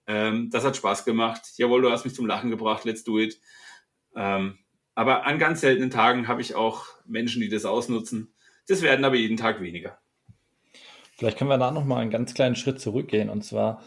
Ähm, 0.07 0.49
das 0.49 0.65
hat 0.65 0.75
Spaß 0.75 1.05
gemacht. 1.05 1.43
Jawohl, 1.59 1.83
du 1.83 1.91
hast 1.91 2.07
mich 2.07 2.15
zum 2.15 2.25
Lachen 2.25 2.49
gebracht, 2.49 2.87
let's 2.87 3.05
do 3.05 3.19
it. 3.19 3.39
Ähm, 4.17 4.57
aber 4.95 5.27
an 5.27 5.39
ganz 5.39 5.61
seltenen 5.61 5.91
Tagen 5.91 6.29
habe 6.29 6.41
ich 6.41 6.55
auch 6.55 6.87
Menschen, 7.05 7.43
die 7.43 7.51
das 7.51 7.67
ausnutzen. 7.67 8.33
Das 8.69 8.81
werden 8.81 9.05
aber 9.05 9.17
jeden 9.17 9.37
Tag 9.37 9.61
weniger. 9.61 9.99
Vielleicht 11.19 11.37
können 11.37 11.51
wir 11.51 11.59
da 11.59 11.73
nochmal 11.73 12.01
einen 12.01 12.11
ganz 12.11 12.33
kleinen 12.33 12.57
Schritt 12.57 12.81
zurückgehen. 12.81 13.29
Und 13.29 13.45
zwar 13.45 13.83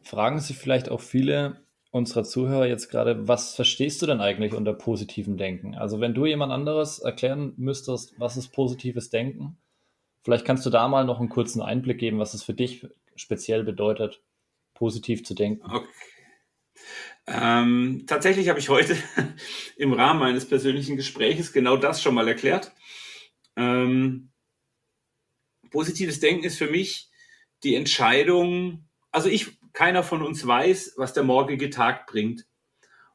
fragen 0.00 0.40
sich 0.40 0.56
vielleicht 0.56 0.88
auch 0.88 1.02
viele, 1.02 1.67
unserer 1.90 2.24
Zuhörer 2.24 2.66
jetzt 2.66 2.90
gerade, 2.90 3.28
was 3.28 3.54
verstehst 3.54 4.02
du 4.02 4.06
denn 4.06 4.20
eigentlich 4.20 4.54
unter 4.54 4.74
positivem 4.74 5.36
Denken? 5.36 5.74
Also 5.74 6.00
wenn 6.00 6.14
du 6.14 6.26
jemand 6.26 6.52
anderes 6.52 6.98
erklären 6.98 7.54
müsstest, 7.56 8.18
was 8.18 8.36
ist 8.36 8.48
positives 8.48 9.10
Denken, 9.10 9.56
vielleicht 10.22 10.44
kannst 10.44 10.66
du 10.66 10.70
da 10.70 10.88
mal 10.88 11.04
noch 11.04 11.20
einen 11.20 11.30
kurzen 11.30 11.62
Einblick 11.62 11.98
geben, 11.98 12.18
was 12.18 12.34
es 12.34 12.42
für 12.42 12.54
dich 12.54 12.86
speziell 13.16 13.64
bedeutet, 13.64 14.22
positiv 14.74 15.24
zu 15.24 15.34
denken. 15.34 15.64
Okay. 15.70 15.86
Ähm, 17.26 18.04
tatsächlich 18.06 18.48
habe 18.48 18.58
ich 18.58 18.68
heute 18.68 18.96
im 19.76 19.92
Rahmen 19.92 20.22
eines 20.22 20.48
persönlichen 20.48 20.96
Gespräches 20.96 21.52
genau 21.52 21.76
das 21.76 22.00
schon 22.00 22.14
mal 22.14 22.28
erklärt. 22.28 22.72
Ähm, 23.56 24.30
positives 25.70 26.20
Denken 26.20 26.44
ist 26.44 26.58
für 26.58 26.70
mich 26.70 27.10
die 27.64 27.74
Entscheidung, 27.74 28.88
also 29.10 29.28
ich 29.28 29.57
keiner 29.78 30.02
von 30.02 30.22
uns 30.22 30.44
weiß, 30.44 30.94
was 30.96 31.12
der 31.12 31.22
morgige 31.22 31.70
Tag 31.70 32.08
bringt. 32.08 32.46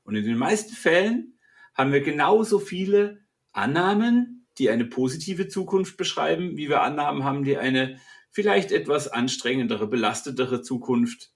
Und 0.05 0.15
in 0.15 0.23
den 0.23 0.37
meisten 0.37 0.73
Fällen 0.73 1.37
haben 1.73 1.91
wir 1.91 1.99
genauso 1.99 2.57
viele 2.57 3.19
Annahmen, 3.51 4.47
die 4.57 4.69
eine 4.69 4.85
positive 4.85 5.49
Zukunft 5.49 5.97
beschreiben, 5.97 6.55
wie 6.55 6.69
wir 6.69 6.81
Annahmen 6.81 7.25
haben, 7.25 7.43
die 7.43 7.57
eine 7.57 7.99
vielleicht 8.31 8.71
etwas 8.71 9.09
anstrengendere, 9.09 9.87
belastetere 9.87 10.61
Zukunft 10.61 11.33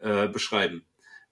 äh, 0.00 0.26
beschreiben. 0.26 0.84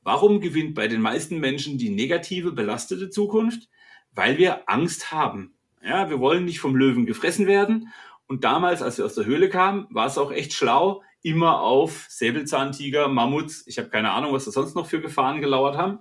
Warum 0.03 0.41
gewinnt 0.41 0.77
bei 0.77 0.87
den 0.87 1.01
meisten 1.01 1.41
Menschen 1.41 1.79
die 1.79 1.91
negative, 1.91 2.53
belastete 2.53 3.11
Zukunft? 3.11 3.69
Weil 4.13 4.39
wir 4.39 4.71
Angst 4.71 5.11
haben. 5.11 5.57
Ja, 5.83 6.11
wir 6.11 6.21
wollen 6.21 6.45
nicht 6.45 6.61
vom 6.61 6.77
Löwen 6.77 7.07
gefressen 7.07 7.49
werden. 7.49 7.93
Und 8.29 8.45
damals, 8.45 8.83
als 8.83 8.99
wir 8.99 9.05
aus 9.05 9.17
der 9.17 9.27
Höhle 9.27 9.49
kamen, 9.49 9.89
war 9.91 10.07
es 10.07 10.17
auch 10.17 10.31
echt 10.31 10.53
schlau, 10.53 11.03
immer 11.27 11.61
auf 11.61 12.07
Säbelzahntiger, 12.09 13.09
Mammuts, 13.09 13.67
ich 13.67 13.79
habe 13.79 13.89
keine 13.89 14.13
Ahnung, 14.13 14.33
was 14.33 14.45
da 14.45 14.53
sonst 14.53 14.77
noch 14.77 14.87
für 14.87 15.01
Gefahren 15.01 15.41
gelauert 15.41 15.77
haben, 15.77 15.99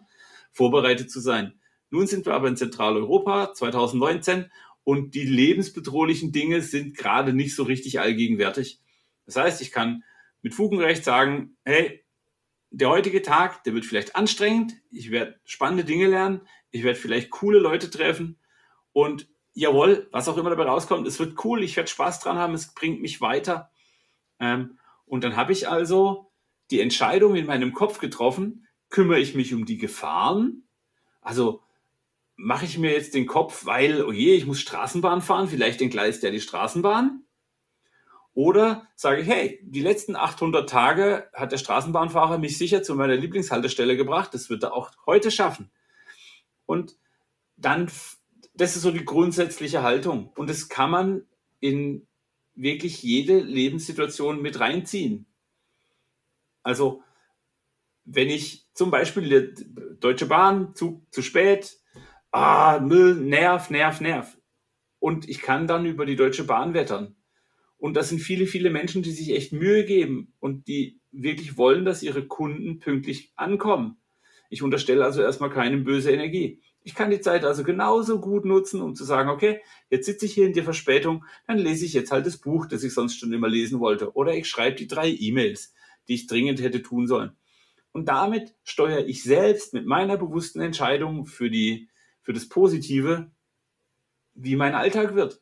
vorbereitet 0.51 1.09
zu 1.09 1.19
sein. 1.19 1.59
Nun 1.89 2.05
sind 2.05 2.27
wir 2.27 2.35
aber 2.35 2.47
in 2.47 2.55
Zentraleuropa 2.55 3.51
2019 3.51 4.51
und 4.83 5.15
die 5.15 5.25
lebensbedrohlichen 5.25 6.31
Dinge 6.31 6.61
sind 6.61 6.95
gerade 6.95 7.33
nicht 7.33 7.55
so 7.55 7.63
richtig 7.63 7.99
allgegenwärtig. 7.99 8.79
Das 9.25 9.35
heißt, 9.35 9.63
ich 9.63 9.71
kann 9.71 10.03
mit 10.43 10.53
Fug 10.53 10.71
und 10.71 10.81
Recht 10.81 11.03
sagen, 11.03 11.57
hey, 11.65 12.05
der 12.69 12.89
heutige 12.89 13.23
Tag, 13.23 13.63
der 13.63 13.73
wird 13.73 13.85
vielleicht 13.85 14.15
anstrengend, 14.15 14.73
ich 14.91 15.09
werde 15.09 15.39
spannende 15.43 15.85
Dinge 15.85 16.05
lernen, 16.05 16.41
ich 16.69 16.83
werde 16.83 16.99
vielleicht 16.99 17.31
coole 17.31 17.57
Leute 17.57 17.89
treffen 17.89 18.37
und 18.93 19.27
jawohl, 19.53 20.07
was 20.11 20.29
auch 20.29 20.37
immer 20.37 20.51
dabei 20.51 20.65
rauskommt, 20.65 21.07
es 21.07 21.17
wird 21.17 21.43
cool, 21.43 21.63
ich 21.63 21.75
werde 21.77 21.89
Spaß 21.89 22.19
dran 22.19 22.37
haben, 22.37 22.53
es 22.53 22.75
bringt 22.75 23.01
mich 23.01 23.21
weiter. 23.21 23.71
Ähm, 24.39 24.77
und 25.05 25.23
dann 25.23 25.35
habe 25.35 25.51
ich 25.51 25.69
also 25.69 26.31
die 26.71 26.81
Entscheidung 26.81 27.35
in 27.35 27.45
meinem 27.45 27.73
Kopf 27.73 27.99
getroffen, 27.99 28.67
kümmere 28.89 29.19
ich 29.19 29.35
mich 29.35 29.53
um 29.53 29.65
die 29.65 29.77
Gefahren, 29.77 30.63
also 31.21 31.61
mache 32.35 32.65
ich 32.65 32.77
mir 32.77 32.91
jetzt 32.91 33.13
den 33.13 33.27
Kopf, 33.27 33.65
weil, 33.65 34.03
oh 34.03 34.11
je, 34.11 34.35
ich 34.35 34.45
muss 34.45 34.59
Straßenbahn 34.59 35.21
fahren, 35.21 35.47
vielleicht 35.47 35.81
entgleist 35.81 36.23
ja 36.23 36.31
die 36.31 36.41
Straßenbahn. 36.41 37.23
Oder 38.33 38.87
sage 38.95 39.21
ich, 39.21 39.27
hey, 39.27 39.61
die 39.63 39.81
letzten 39.81 40.17
800 40.17 40.69
Tage 40.69 41.29
hat 41.33 41.53
der 41.53 41.57
Straßenbahnfahrer 41.57 42.37
mich 42.37 42.57
sicher 42.57 42.83
zu 42.83 42.93
meiner 42.95 43.15
Lieblingshaltestelle 43.15 43.95
gebracht. 43.95 44.33
Das 44.33 44.49
wird 44.49 44.63
er 44.63 44.73
auch 44.73 44.91
heute 45.05 45.31
schaffen. 45.31 45.71
Und 46.65 46.97
dann, 47.55 47.89
das 48.53 48.75
ist 48.75 48.81
so 48.81 48.91
die 48.91 49.05
grundsätzliche 49.05 49.83
Haltung. 49.83 50.33
Und 50.35 50.49
das 50.49 50.67
kann 50.67 50.91
man 50.91 51.25
in 51.61 52.05
wirklich 52.55 53.03
jede 53.03 53.39
Lebenssituation 53.39 54.41
mit 54.41 54.59
reinziehen. 54.59 55.25
Also, 56.63 57.03
wenn 58.05 58.29
ich 58.29 58.67
zum 58.73 58.91
Beispiel 58.91 59.53
Deutsche 59.99 60.25
Bahn, 60.25 60.75
Zug 60.75 61.01
zu 61.11 61.21
spät, 61.21 61.77
ah, 62.31 62.79
Müll, 62.79 63.15
Nerv, 63.15 63.69
Nerv, 63.69 64.01
Nerv. 64.01 64.37
Und 64.99 65.29
ich 65.29 65.41
kann 65.41 65.67
dann 65.67 65.85
über 65.85 66.05
die 66.05 66.15
Deutsche 66.15 66.43
Bahn 66.43 66.73
wettern. 66.73 67.15
Und 67.77 67.95
das 67.95 68.09
sind 68.09 68.19
viele, 68.19 68.47
viele 68.47 68.69
Menschen, 68.69 69.03
die 69.03 69.11
sich 69.11 69.31
echt 69.31 69.53
Mühe 69.53 69.85
geben 69.85 70.33
und 70.39 70.67
die 70.67 70.99
wirklich 71.11 71.57
wollen, 71.57 71.85
dass 71.85 72.03
ihre 72.03 72.25
Kunden 72.25 72.79
pünktlich 72.79 73.31
ankommen. 73.35 73.97
Ich 74.49 74.63
unterstelle 74.63 75.03
also 75.03 75.21
erstmal 75.21 75.49
keine 75.49 75.77
böse 75.77 76.11
Energie. 76.11 76.61
Ich 76.87 76.93
kann 76.93 77.09
die 77.09 77.19
Zeit 77.19 77.43
also 77.43 77.63
genauso 77.63 78.21
gut 78.21 78.45
nutzen, 78.45 78.79
um 78.79 78.93
zu 78.93 79.05
sagen, 79.05 79.29
okay, 79.29 79.59
jetzt 79.89 80.05
sitze 80.05 80.27
ich 80.27 80.35
hier 80.35 80.45
in 80.45 80.53
der 80.53 80.63
Verspätung, 80.63 81.25
dann 81.47 81.57
lese 81.57 81.83
ich 81.83 81.93
jetzt 81.93 82.11
halt 82.11 82.27
das 82.27 82.37
Buch, 82.37 82.67
das 82.67 82.83
ich 82.83 82.93
sonst 82.93 83.19
schon 83.19 83.33
immer 83.33 83.49
lesen 83.49 83.79
wollte. 83.79 84.13
Oder 84.13 84.35
ich 84.35 84.47
schreibe 84.47 84.75
die 84.75 84.85
drei 84.85 85.09
E-Mails, 85.09 85.73
die 86.07 86.13
ich 86.13 86.27
dringend 86.27 86.61
hätte 86.61 86.83
tun 86.83 87.07
sollen. 87.07 87.35
Und 87.91 88.07
damit 88.07 88.53
steuere 88.63 89.07
ich 89.07 89.23
selbst 89.23 89.73
mit 89.73 89.87
meiner 89.87 90.15
bewussten 90.15 90.61
Entscheidung 90.61 91.25
für 91.25 91.49
die 91.49 91.89
für 92.21 92.33
das 92.33 92.49
Positive, 92.49 93.31
wie 94.35 94.55
mein 94.55 94.75
Alltag 94.75 95.15
wird. 95.15 95.41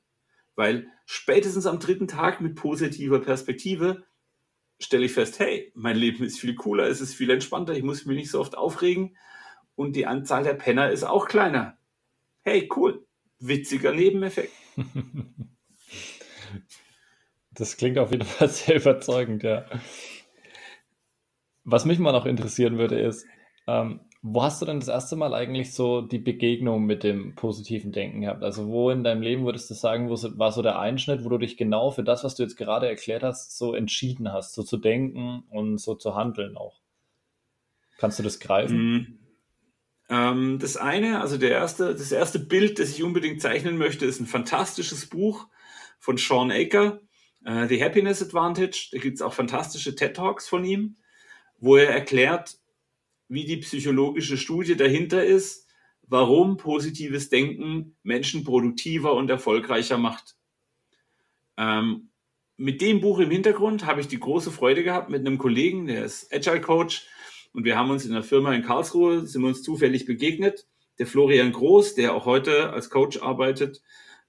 Weil 0.55 0.87
spätestens 1.05 1.65
am 1.65 1.79
dritten 1.79 2.07
Tag 2.07 2.39
mit 2.39 2.55
positiver 2.55 3.19
Perspektive 3.19 4.05
stelle 4.79 5.05
ich 5.05 5.11
fest, 5.11 5.39
hey, 5.39 5.73
mein 5.75 5.97
Leben 5.97 6.23
ist 6.23 6.39
viel 6.39 6.55
cooler, 6.55 6.87
es 6.87 7.01
ist 7.01 7.15
viel 7.15 7.31
entspannter, 7.31 7.73
ich 7.73 7.83
muss 7.83 8.05
mich 8.05 8.15
nicht 8.15 8.31
so 8.31 8.39
oft 8.39 8.57
aufregen 8.57 9.17
und 9.75 9.95
die 9.95 10.05
Anzahl 10.05 10.43
der 10.43 10.53
Penner 10.53 10.89
ist 10.91 11.03
auch 11.03 11.27
kleiner. 11.27 11.77
Hey, 12.41 12.69
cool, 12.75 13.05
witziger 13.39 13.93
Nebeneffekt. 13.93 14.53
Das 17.55 17.77
klingt 17.77 17.99
auf 17.99 18.11
jeden 18.11 18.25
Fall 18.25 18.49
sehr 18.49 18.77
überzeugend, 18.77 19.43
ja. 19.43 19.65
Was 21.63 21.85
mich 21.85 21.99
mal 21.99 22.11
noch 22.11 22.25
interessieren 22.25 22.77
würde, 22.77 22.99
ist, 22.99 23.27
ähm, 23.67 24.01
wo 24.21 24.41
hast 24.41 24.61
du 24.61 24.65
denn 24.65 24.79
das 24.79 24.89
erste 24.89 25.15
Mal 25.15 25.33
eigentlich 25.33 25.73
so 25.73 26.01
die 26.01 26.17
Begegnung 26.17 26.85
mit 26.85 27.03
dem 27.03 27.35
positiven 27.35 27.91
Denken 27.91 28.21
gehabt? 28.21 28.43
Also 28.43 28.67
wo 28.67 28.89
in 28.89 29.03
deinem 29.03 29.21
Leben 29.21 29.45
würdest 29.45 29.69
du 29.69 29.73
sagen, 29.73 30.09
wo 30.09 30.13
war 30.37 30.51
so 30.51 30.61
der 30.61 30.79
Einschnitt, 30.79 31.23
wo 31.23 31.29
du 31.29 31.37
dich 31.37 31.57
genau 31.57 31.91
für 31.91 32.03
das, 32.03 32.23
was 32.23 32.35
du 32.35 32.43
jetzt 32.43 32.57
gerade 32.57 32.87
erklärt 32.87 33.23
hast, 33.23 33.57
so 33.57 33.73
entschieden 33.73 34.31
hast, 34.31 34.53
so 34.53 34.63
zu 34.63 34.77
denken 34.77 35.43
und 35.49 35.77
so 35.77 35.95
zu 35.95 36.15
handeln 36.15 36.57
auch? 36.57 36.79
Kannst 37.97 38.17
du 38.17 38.23
das 38.23 38.39
greifen? 38.39 38.77
Mm. 38.77 39.19
Ähm, 40.09 40.59
das 40.59 40.77
eine, 40.77 41.21
also 41.21 41.37
der 41.37 41.51
erste, 41.51 41.93
das 41.93 42.11
erste 42.11 42.39
Bild, 42.39 42.79
das 42.79 42.91
ich 42.91 43.03
unbedingt 43.03 43.41
zeichnen 43.41 43.77
möchte, 43.77 44.05
ist 44.05 44.19
ein 44.19 44.27
fantastisches 44.27 45.07
Buch 45.07 45.47
von 45.99 46.17
Sean 46.17 46.51
Aker, 46.51 47.01
äh, 47.45 47.67
The 47.67 47.81
Happiness 47.81 48.21
Advantage. 48.21 48.89
Da 48.91 48.99
gibt 48.99 49.15
es 49.15 49.21
auch 49.21 49.33
fantastische 49.33 49.95
TED 49.95 50.15
Talks 50.15 50.47
von 50.47 50.65
ihm, 50.65 50.97
wo 51.59 51.77
er 51.77 51.89
erklärt, 51.89 52.57
wie 53.29 53.45
die 53.45 53.57
psychologische 53.57 54.37
Studie 54.37 54.75
dahinter 54.75 55.23
ist, 55.23 55.67
warum 56.07 56.57
positives 56.57 57.29
Denken 57.29 57.95
Menschen 58.03 58.43
produktiver 58.43 59.13
und 59.13 59.29
erfolgreicher 59.29 59.97
macht. 59.97 60.35
Ähm, 61.57 62.09
mit 62.57 62.81
dem 62.81 63.01
Buch 63.01 63.19
im 63.19 63.31
Hintergrund 63.31 63.85
habe 63.85 64.01
ich 64.01 64.07
die 64.07 64.19
große 64.19 64.51
Freude 64.51 64.83
gehabt 64.83 65.09
mit 65.09 65.21
einem 65.25 65.37
Kollegen, 65.37 65.87
der 65.87 66.05
ist 66.05 66.31
Agile 66.33 66.61
Coach 66.61 67.07
und 67.53 67.65
wir 67.65 67.77
haben 67.77 67.91
uns 67.91 68.05
in 68.05 68.13
der 68.13 68.23
Firma 68.23 68.53
in 68.53 68.63
Karlsruhe, 68.63 69.25
sind 69.25 69.41
wir 69.41 69.47
uns 69.47 69.61
zufällig 69.61 70.05
begegnet. 70.05 70.67
Der 70.99 71.07
Florian 71.07 71.51
Groß, 71.51 71.95
der 71.95 72.13
auch 72.13 72.25
heute 72.25 72.71
als 72.71 72.89
Coach 72.89 73.21
arbeitet, 73.21 73.81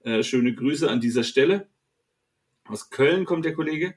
äh, 0.02 0.23
schöne 0.23 0.54
Grüße 0.54 0.88
an 0.90 1.00
dieser 1.00 1.25
Stelle. 1.25 1.69
Aus 2.69 2.90
Köln 2.90 3.25
kommt 3.25 3.45
der 3.45 3.54
Kollege. 3.54 3.95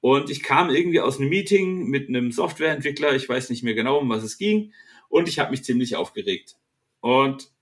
Und 0.00 0.30
ich 0.30 0.42
kam 0.42 0.70
irgendwie 0.70 1.00
aus 1.00 1.18
einem 1.18 1.28
Meeting 1.28 1.86
mit 1.86 2.08
einem 2.08 2.32
Softwareentwickler, 2.32 3.14
ich 3.14 3.28
weiß 3.28 3.50
nicht 3.50 3.62
mehr 3.62 3.74
genau, 3.74 3.98
um 3.98 4.08
was 4.08 4.22
es 4.22 4.38
ging, 4.38 4.72
und 5.08 5.28
ich 5.28 5.38
habe 5.38 5.50
mich 5.50 5.64
ziemlich 5.64 5.96
aufgeregt. 5.96 6.56
Und 7.00 7.52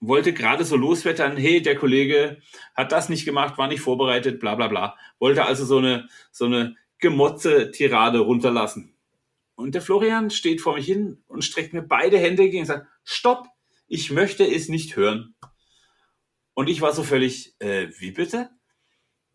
wollte 0.00 0.32
gerade 0.32 0.64
so 0.64 0.76
loswettern, 0.76 1.36
hey, 1.36 1.60
der 1.62 1.76
Kollege 1.76 2.38
hat 2.74 2.92
das 2.92 3.08
nicht 3.08 3.24
gemacht, 3.24 3.58
war 3.58 3.66
nicht 3.66 3.80
vorbereitet, 3.80 4.40
bla 4.40 4.54
bla 4.54 4.68
bla. 4.68 4.96
Wollte 5.18 5.44
also 5.44 5.64
so 5.64 5.78
eine, 5.78 6.08
so 6.30 6.44
eine 6.44 6.76
Gemotze-Tirade 6.98 8.20
runterlassen. 8.20 8.94
Und 9.58 9.74
der 9.74 9.82
Florian 9.82 10.30
steht 10.30 10.60
vor 10.60 10.76
mich 10.76 10.86
hin 10.86 11.20
und 11.26 11.44
streckt 11.44 11.72
mir 11.72 11.82
beide 11.82 12.16
Hände 12.16 12.44
entgegen 12.44 12.60
und 12.60 12.66
sagt, 12.66 12.86
stopp, 13.02 13.48
ich 13.88 14.12
möchte 14.12 14.46
es 14.46 14.68
nicht 14.68 14.94
hören. 14.94 15.34
Und 16.54 16.68
ich 16.68 16.80
war 16.80 16.92
so 16.92 17.02
völlig, 17.02 17.56
äh, 17.58 17.88
wie 17.98 18.12
bitte? 18.12 18.50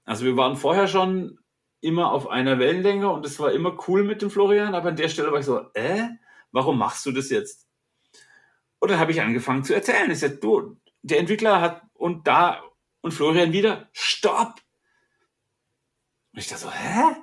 Also 0.05 0.23
wir 0.23 0.37
waren 0.37 0.55
vorher 0.55 0.87
schon 0.87 1.39
immer 1.81 2.13
auf 2.13 2.29
einer 2.29 2.57
Wellenlänge 2.57 3.11
und 3.11 3.25
es 3.25 3.37
war 3.37 3.51
immer 3.51 3.77
cool 3.89 4.05
mit 4.05 4.21
dem 4.21 4.31
Florian, 4.31 4.75
aber 4.75 4.89
an 4.89 4.95
der 4.95 5.09
Stelle 5.09 5.29
war 5.29 5.39
ich 5.39 5.45
so, 5.45 5.59
äh, 5.73 6.07
warum 6.53 6.77
machst 6.77 7.05
du 7.05 7.11
das 7.11 7.29
jetzt? 7.29 7.67
Und 8.79 8.91
dann 8.91 8.99
habe 8.99 9.11
ich 9.11 9.19
angefangen 9.19 9.65
zu 9.65 9.73
erzählen. 9.73 10.09
Ich 10.09 10.19
sagte, 10.19 10.37
du, 10.37 10.79
der 11.01 11.19
Entwickler 11.19 11.59
hat 11.59 11.81
und 11.95 12.27
da 12.27 12.63
und 13.01 13.13
Florian 13.13 13.51
wieder, 13.51 13.89
stopp! 13.91 14.61
Und 16.31 16.39
ich 16.39 16.47
dachte 16.47 16.61
so, 16.61 16.71
hä? 16.71 17.17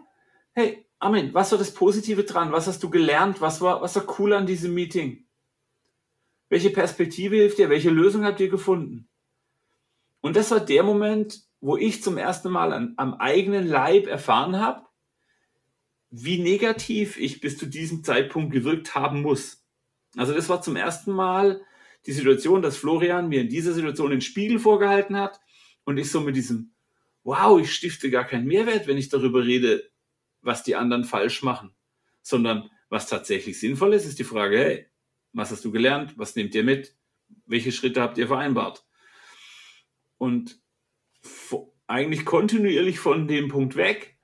Hey, 0.53 0.90
Armin, 1.01 1.33
was 1.33 1.51
war 1.51 1.59
das 1.59 1.73
Positive 1.73 2.25
dran? 2.25 2.53
Was 2.53 2.67
hast 2.67 2.83
du 2.83 2.91
gelernt? 2.91 3.41
Was 3.41 3.63
war, 3.63 3.81
was 3.81 3.97
war 3.97 4.21
cool 4.21 4.35
an 4.35 4.47
diesem 4.47 4.75
Meeting? 4.75 5.25
Welche 6.51 6.71
Perspektive 6.71 7.37
hilft 7.37 7.59
dir? 7.59 7.71
Welche 7.71 7.91
Lösung 7.91 8.25
habt 8.25 8.39
ihr 8.39 8.51
gefunden? 8.51 9.09
Und 10.21 10.37
das 10.37 10.51
war 10.51 10.61
der 10.61 10.83
Moment, 10.83 11.41
wo 11.63 11.79
ich 11.79 12.03
zum 12.03 12.19
ersten 12.19 12.51
Mal 12.51 12.75
an, 12.75 12.95
am 12.99 13.15
eigenen 13.15 13.67
Leib 13.67 14.07
erfahren 14.07 14.61
habe, 14.61 14.87
wie 16.11 16.39
negativ 16.39 17.17
ich 17.19 17.41
bis 17.41 17.57
zu 17.57 17.67
diesem 17.67 18.05
Zeitpunkt 18.05 18.53
gewirkt 18.53 18.95
haben 18.95 19.23
muss. 19.23 19.65
Also 20.17 20.35
das 20.35 20.51
war 20.51 20.61
zum 20.61 20.77
ersten 20.77 21.13
Mal 21.13 21.63
die 22.05 22.13
Situation, 22.13 22.61
dass 22.61 22.77
Florian 22.77 23.29
mir 23.29 23.41
in 23.41 23.49
dieser 23.49 23.73
Situation 23.73 24.11
den 24.11 24.21
Spiegel 24.21 24.59
vorgehalten 24.59 25.17
hat 25.17 25.41
und 25.85 25.97
ich 25.97 26.11
so 26.11 26.21
mit 26.21 26.37
diesem, 26.37 26.73
wow, 27.23 27.59
ich 27.59 27.73
stifte 27.73 28.11
gar 28.11 28.25
keinen 28.25 28.47
Mehrwert, 28.47 28.87
wenn 28.87 28.99
ich 28.99 29.09
darüber 29.09 29.45
rede, 29.45 29.90
was 30.43 30.63
die 30.63 30.77
anderen 30.77 31.05
falsch 31.05 31.43
machen, 31.43 31.75
sondern 32.23 32.71
was 32.89 33.09
tatsächlich 33.09 33.61
sinnvoll 33.61 33.95
ist, 33.95 34.07
ist 34.07 34.19
die 34.19 34.25
Frage, 34.25 34.59
hey, 34.59 34.87
was 35.33 35.51
hast 35.51 35.65
du 35.65 35.71
gelernt? 35.71 36.19
Was 36.19 36.35
nehmt 36.37 36.55
ihr 36.55 36.65
mit? 36.65 36.97
Welche 37.47 37.73
Schritte 37.73 38.01
habt 38.01 38.19
ihr 38.19 38.27
vereinbart? 38.27 38.85
Und 40.19 40.61
eigentlich 41.87 42.25
kontinuierlich 42.25 42.99
von 42.99 43.29
dem 43.29 43.49
Punkt 43.49 43.77
weg 43.77 44.19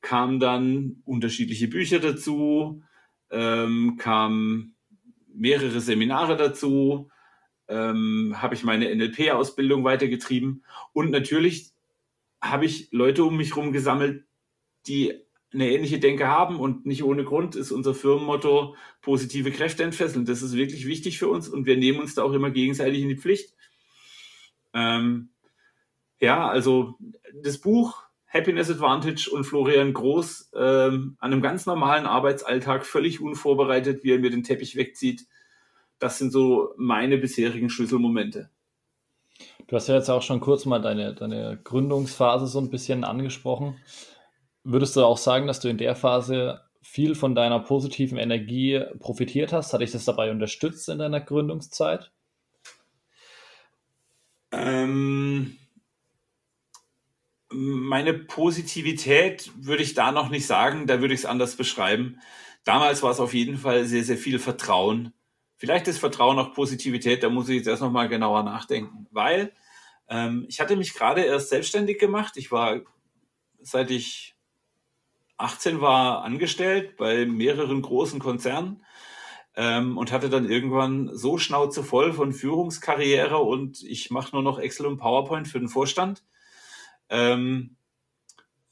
kamen 0.00 0.40
dann 0.40 1.02
unterschiedliche 1.04 1.68
Bücher 1.68 1.98
dazu, 1.98 2.82
ähm, 3.30 3.96
kam 3.98 4.74
mehrere 5.26 5.80
Seminare 5.80 6.36
dazu, 6.36 7.10
ähm, 7.68 8.34
habe 8.36 8.54
ich 8.54 8.64
meine 8.64 8.94
NLP-Ausbildung 8.94 9.84
weitergetrieben 9.84 10.64
und 10.92 11.10
natürlich 11.10 11.72
habe 12.42 12.64
ich 12.64 12.90
Leute 12.90 13.24
um 13.24 13.36
mich 13.36 13.54
herum 13.54 13.72
gesammelt, 13.72 14.24
die 14.86 15.22
eine 15.52 15.70
ähnliche 15.70 15.98
Denke 15.98 16.28
haben 16.28 16.60
und 16.60 16.86
nicht 16.86 17.02
ohne 17.02 17.24
Grund 17.24 17.56
ist 17.56 17.72
unser 17.72 17.94
Firmenmotto 17.94 18.76
positive 19.02 19.50
Kräfte 19.50 19.82
entfesseln. 19.82 20.24
Das 20.24 20.42
ist 20.42 20.54
wirklich 20.54 20.86
wichtig 20.86 21.18
für 21.18 21.28
uns 21.28 21.48
und 21.48 21.66
wir 21.66 21.76
nehmen 21.76 22.00
uns 22.00 22.14
da 22.14 22.22
auch 22.22 22.32
immer 22.32 22.50
gegenseitig 22.50 23.02
in 23.02 23.08
die 23.08 23.16
Pflicht. 23.16 23.54
Ähm, 24.72 25.30
ja, 26.20 26.48
also 26.48 26.98
das 27.42 27.58
Buch 27.58 28.04
Happiness 28.28 28.70
Advantage 28.70 29.28
und 29.32 29.44
Florian 29.44 29.92
Groß 29.92 30.52
ähm, 30.54 31.16
an 31.18 31.32
einem 31.32 31.42
ganz 31.42 31.66
normalen 31.66 32.06
Arbeitsalltag 32.06 32.86
völlig 32.86 33.20
unvorbereitet, 33.20 34.04
wie 34.04 34.12
er 34.12 34.20
mir 34.20 34.30
den 34.30 34.44
Teppich 34.44 34.76
wegzieht. 34.76 35.26
Das 35.98 36.18
sind 36.18 36.30
so 36.30 36.72
meine 36.76 37.18
bisherigen 37.18 37.70
Schlüsselmomente. 37.70 38.50
Du 39.66 39.76
hast 39.76 39.88
ja 39.88 39.96
jetzt 39.96 40.08
auch 40.10 40.22
schon 40.22 40.40
kurz 40.40 40.64
mal 40.64 40.80
deine, 40.80 41.14
deine 41.14 41.58
Gründungsphase 41.62 42.46
so 42.46 42.60
ein 42.60 42.70
bisschen 42.70 43.02
angesprochen. 43.02 43.76
Würdest 44.64 44.96
du 44.96 45.04
auch 45.04 45.18
sagen, 45.18 45.46
dass 45.46 45.60
du 45.60 45.68
in 45.68 45.78
der 45.78 45.96
Phase 45.96 46.60
viel 46.82 47.14
von 47.14 47.34
deiner 47.34 47.60
positiven 47.60 48.18
Energie 48.18 48.82
profitiert 48.98 49.52
hast? 49.52 49.72
Hat 49.72 49.80
dich 49.80 49.92
das 49.92 50.04
dabei 50.04 50.30
unterstützt 50.30 50.88
in 50.88 50.98
deiner 50.98 51.20
Gründungszeit? 51.20 52.10
Ähm, 54.52 55.56
meine 57.50 58.14
Positivität 58.14 59.50
würde 59.56 59.82
ich 59.82 59.94
da 59.94 60.12
noch 60.12 60.28
nicht 60.28 60.46
sagen, 60.46 60.86
da 60.86 61.00
würde 61.00 61.14
ich 61.14 61.20
es 61.20 61.26
anders 61.26 61.56
beschreiben. 61.56 62.20
Damals 62.64 63.02
war 63.02 63.10
es 63.10 63.20
auf 63.20 63.34
jeden 63.34 63.58
Fall 63.58 63.84
sehr, 63.84 64.04
sehr 64.04 64.18
viel 64.18 64.38
Vertrauen. 64.38 65.12
Vielleicht 65.56 65.88
ist 65.88 65.98
Vertrauen 65.98 66.38
auch 66.38 66.54
Positivität, 66.54 67.22
da 67.22 67.28
muss 67.28 67.48
ich 67.48 67.56
jetzt 67.56 67.66
erst 67.66 67.82
noch 67.82 67.90
mal 67.90 68.08
genauer 68.08 68.42
nachdenken, 68.42 69.06
weil 69.10 69.52
ähm, 70.08 70.46
ich 70.48 70.60
hatte 70.60 70.76
mich 70.76 70.94
gerade 70.94 71.22
erst 71.22 71.50
selbstständig 71.50 71.98
gemacht. 71.98 72.36
Ich 72.36 72.50
war, 72.50 72.80
seit 73.60 73.90
ich 73.90 74.36
18 75.42 75.80
war, 75.80 76.22
angestellt 76.22 76.96
bei 76.96 77.26
mehreren 77.26 77.82
großen 77.82 78.20
Konzernen 78.20 78.84
ähm, 79.56 79.98
und 79.98 80.12
hatte 80.12 80.30
dann 80.30 80.48
irgendwann 80.48 81.10
so 81.16 81.38
Schnauze 81.38 81.82
voll 81.82 82.12
von 82.12 82.32
Führungskarriere 82.32 83.38
und 83.38 83.82
ich 83.82 84.10
mache 84.10 84.34
nur 84.34 84.42
noch 84.42 84.58
Excel 84.58 84.86
und 84.86 84.98
PowerPoint 84.98 85.48
für 85.48 85.58
den 85.58 85.68
Vorstand, 85.68 86.24
ähm, 87.08 87.76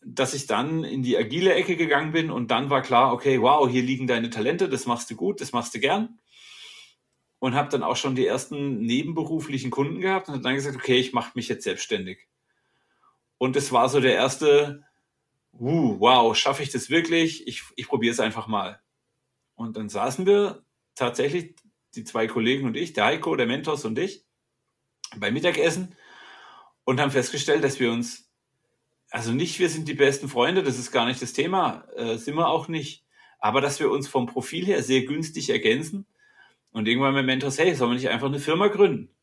dass 0.04 0.34
ich 0.34 0.46
dann 0.46 0.84
in 0.84 1.02
die 1.02 1.16
agile 1.16 1.54
Ecke 1.54 1.76
gegangen 1.76 2.12
bin 2.12 2.30
und 2.30 2.50
dann 2.50 2.70
war 2.70 2.82
klar, 2.82 3.12
okay, 3.12 3.40
wow, 3.42 3.68
hier 3.68 3.82
liegen 3.82 4.06
deine 4.06 4.30
Talente, 4.30 4.68
das 4.68 4.86
machst 4.86 5.10
du 5.10 5.16
gut, 5.16 5.40
das 5.40 5.52
machst 5.52 5.74
du 5.74 5.80
gern. 5.80 6.18
Und 7.40 7.54
habe 7.54 7.68
dann 7.68 7.84
auch 7.84 7.94
schon 7.94 8.16
die 8.16 8.26
ersten 8.26 8.80
nebenberuflichen 8.80 9.70
Kunden 9.70 10.00
gehabt 10.00 10.28
und 10.28 10.44
dann 10.44 10.56
gesagt, 10.56 10.74
okay, 10.74 10.96
ich 10.96 11.12
mache 11.12 11.32
mich 11.34 11.46
jetzt 11.48 11.62
selbstständig. 11.62 12.26
Und 13.38 13.54
das 13.54 13.70
war 13.70 13.88
so 13.88 14.00
der 14.00 14.14
erste, 14.14 14.82
uh, 15.52 16.00
wow, 16.00 16.36
schaffe 16.36 16.62
ich 16.62 16.70
das 16.70 16.90
wirklich? 16.90 17.46
Ich, 17.46 17.62
ich 17.76 17.88
probiere 17.88 18.12
es 18.12 18.20
einfach 18.20 18.46
mal. 18.46 18.80
Und 19.54 19.76
dann 19.76 19.88
saßen 19.88 20.26
wir 20.26 20.64
tatsächlich, 20.94 21.56
die 21.94 22.04
zwei 22.04 22.26
Kollegen 22.26 22.66
und 22.66 22.76
ich, 22.76 22.92
der 22.92 23.06
Heiko, 23.06 23.34
der 23.34 23.46
Mentos 23.46 23.84
und 23.84 23.98
ich, 23.98 24.24
beim 25.16 25.34
Mittagessen 25.34 25.96
und 26.84 27.00
haben 27.00 27.10
festgestellt, 27.10 27.64
dass 27.64 27.80
wir 27.80 27.90
uns, 27.90 28.30
also 29.10 29.32
nicht, 29.32 29.58
wir 29.58 29.68
sind 29.68 29.88
die 29.88 29.94
besten 29.94 30.28
Freunde, 30.28 30.62
das 30.62 30.78
ist 30.78 30.92
gar 30.92 31.06
nicht 31.06 31.20
das 31.22 31.32
Thema, 31.32 31.86
äh, 31.96 32.16
sind 32.18 32.36
wir 32.36 32.48
auch 32.48 32.68
nicht, 32.68 33.04
aber 33.38 33.60
dass 33.60 33.80
wir 33.80 33.90
uns 33.90 34.06
vom 34.08 34.26
Profil 34.26 34.66
her 34.66 34.82
sehr 34.82 35.04
günstig 35.04 35.50
ergänzen. 35.50 36.06
Und 36.70 36.86
irgendwann 36.86 37.14
mit 37.14 37.24
Mentos, 37.24 37.58
hey, 37.58 37.74
sollen 37.74 37.92
wir 37.92 37.96
nicht 37.96 38.10
einfach 38.10 38.26
eine 38.26 38.40
Firma 38.40 38.68
gründen? 38.68 39.14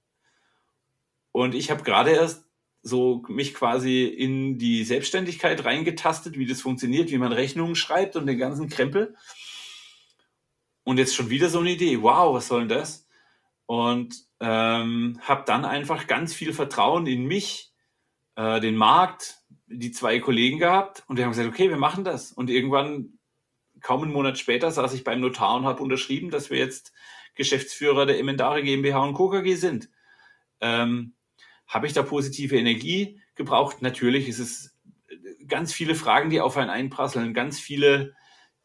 Und 1.32 1.54
ich 1.54 1.70
habe 1.70 1.84
gerade 1.84 2.12
erst 2.12 2.45
so 2.88 3.24
mich 3.30 3.56
quasi 3.56 4.04
in 4.04 4.60
die 4.60 4.84
Selbstständigkeit 4.84 5.66
reingetastet, 5.66 6.38
wie 6.38 6.46
das 6.46 6.62
funktioniert, 6.62 7.10
wie 7.10 7.18
man 7.18 7.32
Rechnungen 7.32 7.76
schreibt 7.76 8.16
und 8.16 8.28
den 8.28 8.38
ganzen 8.38 8.70
Krempel. 8.70 9.16
Und 10.84 11.00
jetzt 11.00 11.16
schon 11.16 11.32
wieder 11.32 11.50
so 11.50 11.62
eine 11.62 11.72
Idee. 11.72 12.04
Wow, 12.04 12.36
was 12.36 12.48
soll 12.48 12.68
denn 12.68 12.78
das? 12.78 13.08
Und 13.66 14.16
ähm, 14.40 15.20
habe 15.22 15.44
dann 15.48 15.66
einfach 15.66 16.06
ganz 16.06 16.36
viel 16.36 16.54
Vertrauen 16.54 17.08
in 17.08 17.26
mich, 17.26 17.74
äh, 18.36 18.60
den 18.60 18.76
Markt, 18.76 19.40
die 19.66 19.92
zwei 19.92 20.20
Kollegen 20.20 20.60
gehabt 20.60 21.04
und 21.08 21.18
wir 21.18 21.26
haben 21.26 21.32
gesagt, 21.32 21.50
okay, 21.50 21.70
wir 21.70 21.78
machen 21.78 22.04
das. 22.04 22.32
Und 22.34 22.52
irgendwann, 22.52 23.18
kaum 23.82 24.04
einen 24.04 24.14
Monat 24.14 24.38
später, 24.38 24.70
saß 24.70 24.94
ich 24.94 25.04
beim 25.04 25.22
Notar 25.22 25.56
und 25.56 25.66
habe 25.66 25.82
unterschrieben, 25.82 26.30
dass 26.30 26.52
wir 26.52 26.60
jetzt 26.60 26.94
Geschäftsführer 27.34 28.06
der 28.06 28.20
Emendare 28.20 28.62
GmbH 28.62 29.04
und 29.04 29.16
Co. 29.16 29.32
KG 29.32 29.56
sind. 29.56 29.90
Ähm, 30.62 31.15
habe 31.68 31.88
ich 31.88 31.94
da 31.94 32.04
positive 32.04 32.58
Energie 32.58 33.22
gebraucht? 33.36 33.82
Natürlich 33.82 34.28
ist 34.28 34.40
es 34.40 34.78
ganz 35.48 35.74
viele 35.74 35.96
Fragen, 35.96 36.30
die 36.30 36.42
auf 36.42 36.58
einen 36.58 36.70
einprasseln, 36.70 37.34
ganz 37.34 37.60
viele 37.60 38.16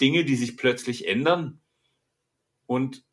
Dinge, 0.01 0.25
die 0.25 0.37
sich 0.37 0.57
plötzlich 0.57 1.07
ändern. 1.09 1.61
Und 2.67 3.05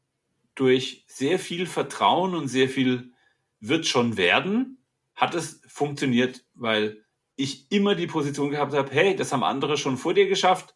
durch 0.56 1.04
sehr 1.08 1.39
viel 1.39 1.65
Vertrauen 1.65 2.36
und 2.36 2.47
sehr 2.47 2.69
viel 2.69 3.12
wird 3.60 3.86
schon 3.86 4.17
werden, 4.17 4.84
hat 5.15 5.36
es 5.36 5.62
funktioniert, 5.67 6.45
weil 6.54 7.04
ich 7.36 7.71
immer 7.71 7.95
die 7.95 8.08
Position 8.08 8.50
gehabt 8.50 8.73
habe, 8.73 8.91
hey, 8.91 9.15
das 9.15 9.32
haben 9.32 9.43
andere 9.43 9.78
schon 9.78 9.97
vor 9.97 10.13
dir 10.13 10.28
geschafft. 10.28 10.76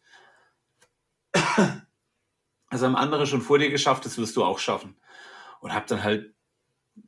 Das 2.70 2.82
haben 2.82 2.96
andere 2.96 3.26
schon 3.26 3.42
vor 3.42 3.58
dir 3.58 3.70
geschafft, 3.70 4.06
das 4.06 4.16
wirst 4.16 4.36
du 4.36 4.44
auch 4.44 4.58
schaffen. 4.58 4.96
Und 5.60 5.74
habe 5.74 5.86
dann 5.86 6.02
halt 6.02 6.34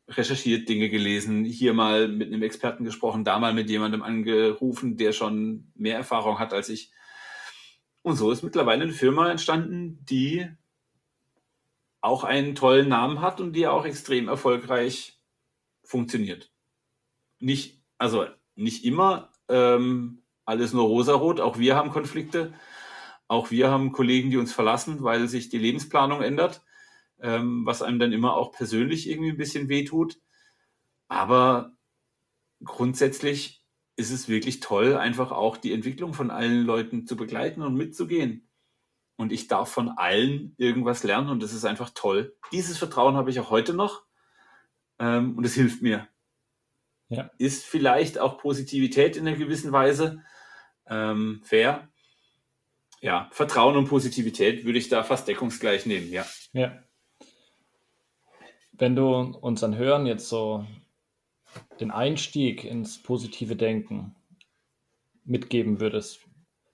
recherchiert, 0.09 0.69
Dinge 0.69 0.89
gelesen, 0.89 1.45
hier 1.45 1.75
mal 1.75 2.09
mit 2.09 2.29
einem 2.29 2.43
Experten 2.43 2.85
gesprochen, 2.85 3.25
da 3.25 3.39
mal 3.39 3.55
mit 3.55 3.71
jemandem 3.71 4.03
angerufen, 4.03 4.97
der 4.97 5.13
schon 5.13 5.71
mehr 5.75 5.97
Erfahrung 5.97 6.39
hat 6.39 6.53
als 6.53 6.69
ich. 6.69 6.93
Und 8.03 8.17
so 8.17 8.31
ist 8.31 8.43
mittlerweile 8.43 8.85
eine 8.85 8.93
Firma 8.93 9.31
entstanden, 9.31 10.05
die 10.05 10.49
auch 12.01 12.23
einen 12.23 12.55
tollen 12.55 12.89
Namen 12.89 13.23
hat 13.23 13.41
und 13.41 13.55
die 13.55 13.67
auch 13.67 13.87
extrem 13.87 14.29
erfolgreich 14.29 15.19
funktioniert. 15.83 16.53
Nicht, 17.39 17.83
also 17.97 18.27
nicht 18.55 18.85
immer 18.85 19.33
ähm, 19.49 20.23
alles 20.45 20.75
nur 20.75 20.85
rosarot, 20.85 21.41
auch 21.41 21.59
wir 21.59 21.77
haben 21.77 21.91
Konflikte, 21.91 22.53
auch 23.27 23.51
wir 23.51 23.71
haben 23.71 23.93
Kollegen, 23.93 24.31
die 24.31 24.37
uns 24.37 24.53
verlassen, 24.53 25.03
weil 25.03 25.29
sich 25.29 25.49
die 25.49 25.59
Lebensplanung 25.59 26.21
ändert, 26.21 26.63
ähm, 27.25 27.65
was 27.65 27.83
einem 27.83 27.99
dann 27.99 28.13
immer 28.13 28.37
auch 28.37 28.53
persönlich 28.53 29.09
irgendwie 29.09 29.31
ein 29.31 29.39
bisschen 29.39 29.69
wehtut. 29.69 30.19
Aber 31.09 31.73
grundsätzlich 32.63 33.65
ist 33.97 34.11
es 34.11 34.29
wirklich 34.29 34.61
toll, 34.61 34.97
einfach 34.97 35.33
auch 35.33 35.57
die 35.57 35.73
Entwicklung 35.73 36.13
von 36.13 36.31
allen 36.31 36.65
Leuten 36.65 37.07
zu 37.07 37.17
begleiten 37.17 37.63
und 37.63 37.75
mitzugehen 37.75 38.49
und 39.17 39.33
ich 39.33 39.49
darf 39.49 39.71
von 39.71 39.89
allen 39.91 40.55
irgendwas 40.59 41.03
lernen 41.03 41.31
und 41.31 41.43
das 41.43 41.53
ist 41.53 41.65
einfach 41.65 41.91
toll. 41.95 42.37
Dieses 42.53 42.79
Vertrauen 42.79 43.17
habe 43.17 43.31
ich 43.31 43.41
auch 43.41 43.51
heute 43.51 43.73
noch 43.73 44.05
ähm, 44.99 45.39
und 45.39 45.45
es 45.45 45.55
hilft 45.55 45.81
mir. 45.81 46.09
Ja. 47.09 47.31
Ist 47.39 47.65
vielleicht 47.65 48.19
auch 48.19 48.39
Positivität 48.39 49.17
in 49.17 49.27
einer 49.27 49.37
gewissen 49.37 49.73
Weise 49.73 50.23
ähm, 50.87 51.41
fair. 51.45 51.89
Ja, 53.01 53.29
Vertrauen 53.33 53.77
und 53.77 53.89
Positivität 53.89 54.65
würde 54.65 54.79
ich 54.79 54.89
da 54.89 55.05
fast 55.05 55.29
deckungsgleich 55.29 55.87
nehmen, 55.87 56.11
ja. 56.11 56.27
Ja. 56.53 56.83
Wenn 58.77 58.97
du 58.97 59.15
unseren 59.41 59.77
Hören 59.77 60.07
jetzt 60.07 60.29
so 60.29 60.67
den 61.81 61.93
Einstieg 61.93 62.65
ins 62.65 63.01
positive 63.01 63.55
Denken 63.55 64.17
mitgeben 65.25 65.81
würdest, 65.81 66.21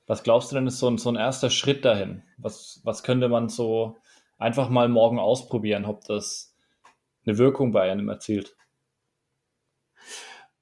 was 0.07 0.23
glaubst 0.23 0.51
du 0.51 0.57
denn, 0.57 0.67
ist 0.67 0.79
so 0.79 0.89
ein, 0.89 0.99
so 0.99 1.11
ein 1.11 1.17
erster 1.17 1.51
Schritt 1.51 1.85
dahin? 1.85 2.23
Was, 2.39 2.81
was 2.85 3.03
könnte 3.03 3.29
man 3.29 3.49
so 3.49 3.99
einfach 4.39 4.71
mal 4.71 4.89
morgen 4.89 5.19
ausprobieren, 5.19 5.85
ob 5.85 6.05
das 6.05 6.57
eine 7.27 7.39
Wirkung 7.39 7.71
bei 7.71 7.91
einem 7.93 8.09
erzielt? 8.09 8.57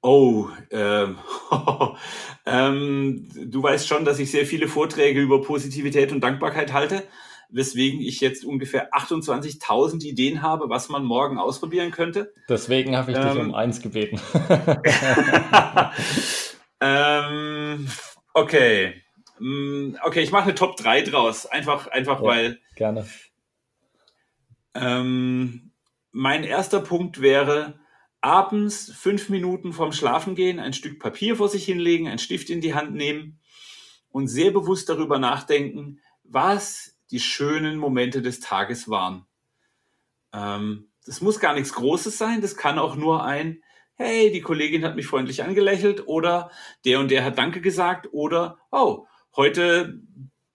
Oh, 0.01 0.47
ähm, 0.71 1.17
ähm, 2.45 3.29
du 3.33 3.63
weißt 3.63 3.87
schon, 3.87 4.05
dass 4.05 4.19
ich 4.19 4.29
sehr 4.29 4.45
viele 4.45 4.67
Vorträge 4.67 5.21
über 5.21 5.41
Positivität 5.41 6.11
und 6.11 6.21
Dankbarkeit 6.21 6.73
halte, 6.73 7.03
weswegen 7.49 7.99
ich 7.99 8.21
jetzt 8.21 8.45
ungefähr 8.45 8.93
28.000 8.93 10.03
Ideen 10.03 10.41
habe, 10.41 10.69
was 10.69 10.89
man 10.89 11.03
morgen 11.03 11.37
ausprobieren 11.37 11.91
könnte. 11.91 12.33
Deswegen 12.47 12.95
habe 12.95 13.11
ich 13.11 13.17
ähm, 13.17 13.23
dich 13.23 13.39
um 13.39 13.55
eins 13.55 13.81
gebeten. 13.81 14.19
ähm, 16.81 17.87
okay. 18.33 19.01
Mm, 19.39 19.95
okay, 20.03 20.21
ich 20.21 20.31
mache 20.31 20.43
eine 20.43 20.55
Top 20.55 20.75
3 20.77 21.01
draus. 21.03 21.45
Einfach, 21.45 21.87
einfach 21.87 22.21
ja, 22.21 22.27
weil. 22.27 22.59
Gerne. 22.75 23.07
Ähm, 24.75 25.71
mein 26.11 26.43
erster 26.43 26.79
Punkt 26.79 27.21
wäre, 27.21 27.79
abends 28.21 28.91
fünf 28.91 29.29
Minuten 29.29 29.73
vorm 29.73 29.93
Schlafengehen 29.93 30.59
ein 30.59 30.73
Stück 30.73 30.99
Papier 30.99 31.35
vor 31.37 31.49
sich 31.49 31.65
hinlegen, 31.65 32.07
einen 32.07 32.19
Stift 32.19 32.49
in 32.49 32.61
die 32.61 32.73
Hand 32.73 32.93
nehmen 32.93 33.39
und 34.11 34.27
sehr 34.27 34.51
bewusst 34.51 34.89
darüber 34.89 35.19
nachdenken, 35.19 35.99
was 36.23 36.98
die 37.11 37.19
schönen 37.19 37.77
Momente 37.77 38.21
des 38.21 38.39
Tages 38.39 38.89
waren. 38.89 39.25
Ähm, 40.33 40.91
das 41.05 41.21
muss 41.21 41.39
gar 41.39 41.53
nichts 41.53 41.73
Großes 41.73 42.17
sein, 42.17 42.41
das 42.41 42.55
kann 42.55 42.79
auch 42.79 42.95
nur 42.95 43.23
ein, 43.23 43.63
hey, 43.95 44.31
die 44.31 44.41
Kollegin 44.41 44.85
hat 44.85 44.95
mich 44.95 45.07
freundlich 45.07 45.43
angelächelt 45.43 46.07
oder 46.07 46.51
der 46.85 46.99
und 46.99 47.11
der 47.11 47.23
hat 47.25 47.37
Danke 47.37 47.61
gesagt 47.61 48.09
oder, 48.11 48.57
oh, 48.71 49.05
heute 49.35 50.01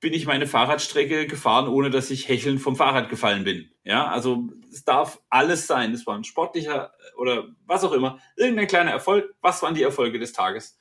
bin 0.01 0.12
ich 0.12 0.27
meine 0.27 0.47
Fahrradstrecke 0.47 1.27
gefahren, 1.27 1.67
ohne 1.67 1.88
dass 1.88 2.11
ich 2.11 2.29
hechelnd 2.29 2.61
vom 2.61 2.77
Fahrrad 2.77 3.09
gefallen 3.09 3.45
bin. 3.45 3.71
Ja, 3.85 4.09
also 4.09 4.49
es 4.71 4.85
darf 4.85 5.21
alles 5.31 5.67
sein. 5.67 5.93
Es 5.95 6.07
war 6.07 6.14
ein 6.14 6.25
sportlicher 6.25 6.93
oder 7.17 7.49
was 7.64 7.85
auch 7.85 7.93
immer, 7.93 8.19
irgendein 8.37 8.67
kleiner 8.67 8.90
Erfolg. 8.90 9.35
Was 9.40 9.62
waren 9.62 9.75
die 9.75 9.83
Erfolge 9.83 10.19
des 10.19 10.35
Tages? 10.35 10.79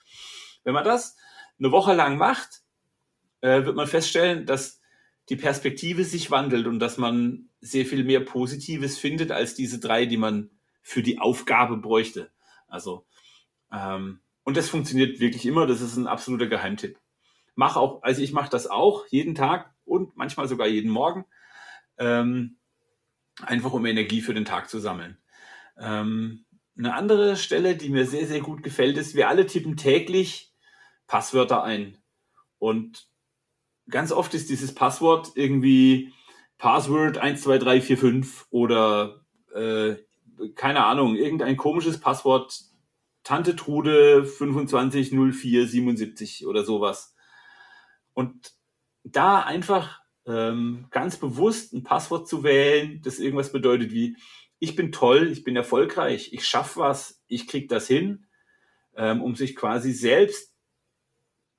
Wenn 0.66 0.74
man 0.74 0.84
das 0.84 1.16
eine 1.58 1.72
Woche 1.72 1.94
lang 1.94 2.18
macht, 2.18 2.64
äh, 3.40 3.64
wird 3.66 3.78
man 3.78 3.88
feststellen, 3.88 4.46
dass 4.46 4.82
die 5.30 5.36
Perspektive 5.36 6.04
sich 6.04 6.32
wandelt 6.32 6.68
und 6.68 6.80
dass 6.80 6.98
man 6.98 7.50
sehr 7.62 7.86
viel 7.86 8.04
mehr 8.04 8.20
Positives 8.20 8.98
findet 8.98 9.32
als 9.32 9.56
diese 9.56 9.80
drei, 9.80 10.06
die 10.06 10.18
man 10.18 10.50
für 10.82 11.02
die 11.02 11.20
Aufgabe 11.20 11.78
bräuchte. 11.78 12.32
Also 12.68 13.06
ähm, 13.72 14.20
und 14.44 14.58
das 14.58 14.70
funktioniert 14.70 15.20
wirklich 15.20 15.46
immer. 15.46 15.66
Das 15.66 15.80
ist 15.80 15.96
ein 15.96 16.08
absoluter 16.08 16.48
Geheimtipp 16.48 16.98
mache 17.56 17.80
auch, 17.80 18.02
also 18.04 18.22
ich 18.22 18.34
mache 18.34 18.50
das 18.50 18.68
auch 18.68 19.06
jeden 19.08 19.36
Tag 19.36 19.74
und 19.86 20.16
manchmal 20.16 20.48
sogar 20.48 20.68
jeden 20.68 20.92
Morgen, 20.92 21.26
ähm, 21.98 22.58
einfach 23.42 23.74
um 23.74 23.86
Energie 23.86 24.22
für 24.22 24.34
den 24.34 24.46
Tag 24.46 24.70
zu 24.70 24.80
sammeln. 24.80 25.18
Ähm, 25.78 26.46
eine 26.78 26.96
andere 26.96 27.36
Stelle, 27.36 27.76
die 27.76 27.90
mir 27.90 28.06
sehr, 28.06 28.26
sehr 28.26 28.42
gut 28.42 28.64
gefällt, 28.64 28.98
ist, 28.98 29.16
wir 29.16 29.30
alle 29.30 29.46
tippen 29.46 29.78
täglich 29.78 30.52
Passwörter 31.08 31.64
ein. 31.64 31.98
Und 32.58 33.08
ganz 33.90 34.12
oft 34.12 34.34
ist 34.34 34.50
dieses 34.50 34.74
Passwort 34.74 35.34
irgendwie 35.36 36.12
Password 36.58 37.18
12345 37.18 38.48
oder 38.52 39.22
äh, 39.54 39.96
keine 40.56 40.86
Ahnung, 40.86 41.16
irgendein 41.16 41.58
komisches 41.58 42.00
Passwort, 42.00 42.60
Tante 43.24 43.56
Trude 43.56 44.26
250477 44.26 46.46
oder 46.46 46.66
sowas. 46.66 47.16
Und 48.14 48.52
da 49.04 49.40
einfach 49.40 50.02
ähm, 50.26 50.88
ganz 50.92 51.18
bewusst 51.18 51.74
ein 51.74 51.84
Passwort 51.84 52.28
zu 52.28 52.44
wählen, 52.44 53.02
das 53.04 53.20
irgendwas 53.20 53.52
bedeutet 53.52 53.92
wie, 53.92 54.18
ich 54.60 54.76
bin 54.76 54.92
toll, 54.92 55.30
ich 55.32 55.44
bin 55.44 55.56
erfolgreich, 55.56 56.34
ich 56.34 56.46
schaffe 56.46 56.80
was, 56.80 57.22
ich 57.28 57.48
kriege 57.48 57.68
das 57.68 57.88
hin, 57.88 58.26
ähm, 58.96 59.22
um 59.22 59.36
sich 59.36 59.56
quasi 59.56 59.92
selbst 59.92 60.53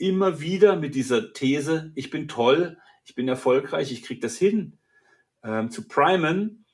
immer 0.04 0.40
wieder 0.40 0.76
mit 0.76 0.94
dieser 0.94 1.32
These, 1.32 1.92
ich 1.94 2.10
bin 2.10 2.28
toll, 2.28 2.76
ich 3.04 3.14
bin 3.14 3.26
erfolgreich, 3.26 3.90
ich 3.90 4.02
kriege 4.02 4.20
das 4.20 4.36
hin, 4.36 4.78
ähm, 5.42 5.70
zu 5.70 5.88
primen, 5.88 6.66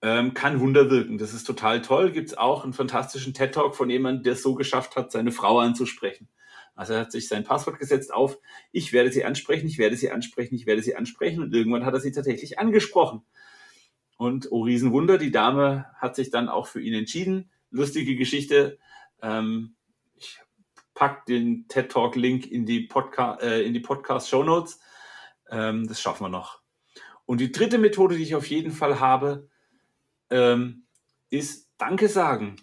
ähm, 0.00 0.32
kann 0.32 0.60
Wunder 0.60 0.90
wirken. 0.90 1.18
Das 1.18 1.34
ist 1.34 1.44
total 1.44 1.82
toll. 1.82 2.10
Gibt 2.10 2.28
es 2.28 2.38
auch 2.38 2.64
einen 2.64 2.72
fantastischen 2.72 3.34
TED-Talk 3.34 3.76
von 3.76 3.90
jemandem, 3.90 4.22
der 4.22 4.32
es 4.34 4.42
so 4.42 4.54
geschafft 4.54 4.96
hat, 4.96 5.12
seine 5.12 5.30
Frau 5.30 5.58
anzusprechen. 5.58 6.28
Also 6.74 6.94
er 6.94 7.00
hat 7.00 7.12
sich 7.12 7.28
sein 7.28 7.44
Passwort 7.44 7.78
gesetzt 7.78 8.12
auf, 8.12 8.38
ich 8.72 8.92
werde 8.92 9.12
sie 9.12 9.24
ansprechen, 9.24 9.66
ich 9.66 9.78
werde 9.78 9.96
sie 9.96 10.10
ansprechen, 10.10 10.54
ich 10.54 10.66
werde 10.66 10.82
sie 10.82 10.96
ansprechen 10.96 11.42
und 11.42 11.54
irgendwann 11.54 11.84
hat 11.84 11.94
er 11.94 12.00
sie 12.00 12.12
tatsächlich 12.12 12.58
angesprochen. 12.58 13.22
Und 14.16 14.50
oh 14.50 14.62
Riesenwunder, 14.62 15.18
die 15.18 15.30
Dame 15.30 15.86
hat 15.96 16.16
sich 16.16 16.30
dann 16.30 16.48
auch 16.48 16.66
für 16.66 16.80
ihn 16.80 16.94
entschieden. 16.94 17.50
Lustige 17.70 18.16
Geschichte. 18.16 18.78
Ähm, 19.22 19.76
ich 20.16 20.40
pack 20.94 21.26
den 21.26 21.66
TED 21.68 21.90
Talk 21.90 22.16
Link 22.16 22.46
in 22.46 22.66
die, 22.66 22.80
Podca 22.80 23.34
äh, 23.40 23.62
in 23.62 23.74
die 23.74 23.80
Podcast 23.80 24.28
Show 24.28 24.42
Notes. 24.42 24.80
Ähm, 25.50 25.86
das 25.86 26.00
schaffen 26.00 26.24
wir 26.24 26.30
noch. 26.30 26.60
Und 27.26 27.40
die 27.40 27.52
dritte 27.52 27.78
Methode, 27.78 28.16
die 28.16 28.22
ich 28.22 28.34
auf 28.34 28.48
jeden 28.48 28.72
Fall 28.72 29.00
habe, 29.00 29.48
ähm, 30.30 30.86
ist 31.30 31.70
Danke 31.78 32.08
sagen. 32.08 32.56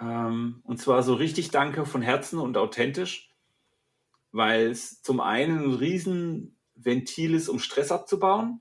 Ähm, 0.00 0.60
und 0.64 0.78
zwar 0.78 1.02
so 1.02 1.14
richtig 1.14 1.50
Danke 1.50 1.86
von 1.86 2.02
Herzen 2.02 2.38
und 2.38 2.56
authentisch 2.56 3.30
weil 4.36 4.70
es 4.70 5.00
zum 5.00 5.20
einen 5.20 5.64
ein 5.64 5.74
Riesenventil 5.74 7.34
ist, 7.34 7.48
um 7.48 7.58
Stress 7.58 7.90
abzubauen 7.90 8.60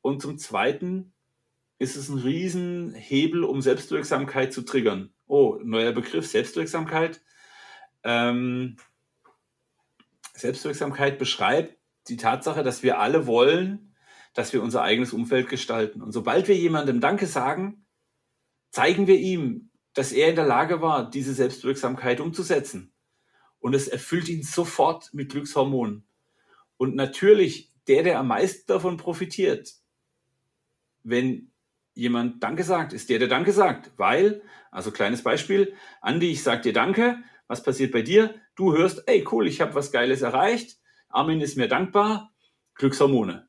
und 0.00 0.20
zum 0.20 0.38
zweiten 0.38 1.12
ist 1.78 1.94
es 1.94 2.08
ein 2.08 2.18
Riesenhebel, 2.18 3.44
um 3.44 3.62
Selbstwirksamkeit 3.62 4.52
zu 4.52 4.62
triggern. 4.62 5.12
Oh, 5.26 5.58
neuer 5.62 5.92
Begriff, 5.92 6.26
Selbstwirksamkeit. 6.26 7.20
Ähm, 8.04 8.76
Selbstwirksamkeit 10.34 11.18
beschreibt 11.18 11.76
die 12.08 12.16
Tatsache, 12.16 12.62
dass 12.62 12.82
wir 12.82 12.98
alle 12.98 13.26
wollen, 13.26 13.94
dass 14.34 14.52
wir 14.52 14.62
unser 14.62 14.82
eigenes 14.82 15.12
Umfeld 15.12 15.48
gestalten. 15.48 16.02
Und 16.02 16.12
sobald 16.12 16.48
wir 16.48 16.56
jemandem 16.56 17.00
Danke 17.00 17.26
sagen, 17.26 17.86
zeigen 18.70 19.06
wir 19.06 19.16
ihm, 19.16 19.70
dass 19.94 20.12
er 20.12 20.28
in 20.28 20.36
der 20.36 20.46
Lage 20.46 20.82
war, 20.82 21.08
diese 21.08 21.32
Selbstwirksamkeit 21.32 22.20
umzusetzen 22.20 22.92
und 23.60 23.74
es 23.74 23.88
erfüllt 23.88 24.28
ihn 24.28 24.42
sofort 24.42 25.14
mit 25.14 25.30
Glückshormonen. 25.30 26.06
Und 26.76 26.96
natürlich, 26.96 27.72
der, 27.86 28.02
der 28.02 28.18
am 28.18 28.28
meisten 28.28 28.66
davon 28.66 28.96
profitiert, 28.96 29.74
wenn 31.04 31.52
jemand 31.94 32.42
Danke 32.42 32.64
sagt, 32.64 32.92
ist 32.92 33.08
der, 33.08 33.20
der 33.20 33.28
Danke 33.28 33.52
sagt. 33.52 33.92
Weil, 33.96 34.42
also 34.72 34.90
kleines 34.90 35.22
Beispiel, 35.22 35.74
Andi, 36.00 36.32
ich 36.32 36.42
sag 36.42 36.62
dir 36.62 36.72
Danke, 36.72 37.22
was 37.54 37.62
passiert 37.62 37.92
bei 37.92 38.02
dir? 38.02 38.34
Du 38.54 38.76
hörst, 38.76 39.04
ey 39.06 39.24
cool, 39.32 39.46
ich 39.46 39.60
habe 39.60 39.74
was 39.74 39.92
Geiles 39.92 40.22
erreicht, 40.22 40.76
Armin 41.08 41.40
ist 41.40 41.56
mir 41.56 41.68
dankbar, 41.68 42.34
Glückshormone. 42.74 43.48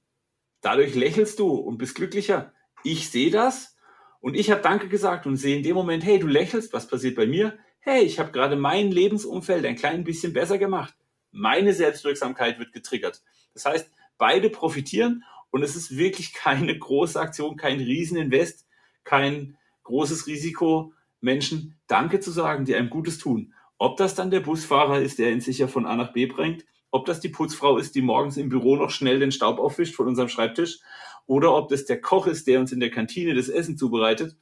Dadurch 0.62 0.96
lächelst 0.96 1.40
du 1.40 1.50
und 1.54 1.78
bist 1.78 1.96
glücklicher. 1.96 2.54
Ich 2.84 3.10
sehe 3.10 3.32
das 3.32 3.76
und 4.22 4.36
ich 4.36 4.52
habe 4.52 4.62
Danke 4.62 4.88
gesagt 4.88 5.26
und 5.26 5.38
sehe 5.38 5.58
in 5.58 5.64
dem 5.64 5.76
Moment, 5.76 6.04
hey, 6.04 6.20
du 6.20 6.28
lächelst, 6.28 6.74
was 6.74 6.88
passiert 6.88 7.16
bei 7.16 7.26
mir? 7.26 7.58
hey, 7.86 8.02
ich 8.02 8.18
habe 8.18 8.32
gerade 8.32 8.56
mein 8.56 8.92
Lebensumfeld 8.92 9.64
ein 9.64 9.76
klein 9.76 10.04
bisschen 10.04 10.34
besser 10.34 10.58
gemacht. 10.58 10.96
Meine 11.32 11.72
Selbstwirksamkeit 11.72 12.58
wird 12.58 12.74
getriggert. 12.74 13.22
Das 13.54 13.66
heißt, 13.66 13.92
beide 14.18 14.50
profitieren 14.50 15.24
und 15.52 15.62
es 15.62 15.76
ist 15.76 15.96
wirklich 15.96 16.34
keine 16.34 16.78
große 16.78 17.20
Aktion, 17.20 17.58
kein 17.58 17.80
Rieseninvest, 17.80 18.66
kein 19.04 19.58
großes 19.84 20.26
Risiko, 20.26 20.94
Menschen 21.22 21.78
Danke 21.86 22.20
zu 22.20 22.32
sagen, 22.32 22.66
die 22.66 22.76
einem 22.76 22.90
Gutes 22.90 23.20
tun. 23.20 23.54
Ob 23.78 23.98
das 23.98 24.16
dann 24.16 24.32
der 24.32 24.40
Busfahrer 24.40 25.02
ist, 25.02 25.20
der 25.20 25.32
ihn 25.32 25.42
sicher 25.42 25.68
von 25.68 25.86
A 25.86 25.96
nach 25.96 26.14
B 26.14 26.26
bringt, 26.26 26.66
ob 26.92 27.06
das 27.06 27.20
die 27.20 27.30
Putzfrau 27.30 27.78
ist, 27.78 27.96
die 27.96 28.02
morgens 28.02 28.38
im 28.38 28.50
Büro 28.50 28.78
noch 28.78 28.90
schnell 28.90 29.20
den 29.20 29.32
Staub 29.32 29.60
aufwischt 29.60 29.96
von 29.96 30.08
unserem 30.08 30.30
Schreibtisch, 30.30 30.80
oder 31.28 31.56
ob 31.56 31.70
das 31.70 31.86
der 31.86 32.00
Koch 32.00 32.28
ist, 32.28 32.48
der 32.48 32.60
uns 32.60 32.72
in 32.72 32.80
der 32.80 32.92
Kantine 32.92 33.34
das 33.34 33.50
Essen 33.50 33.78
zubereitet, 33.78 34.38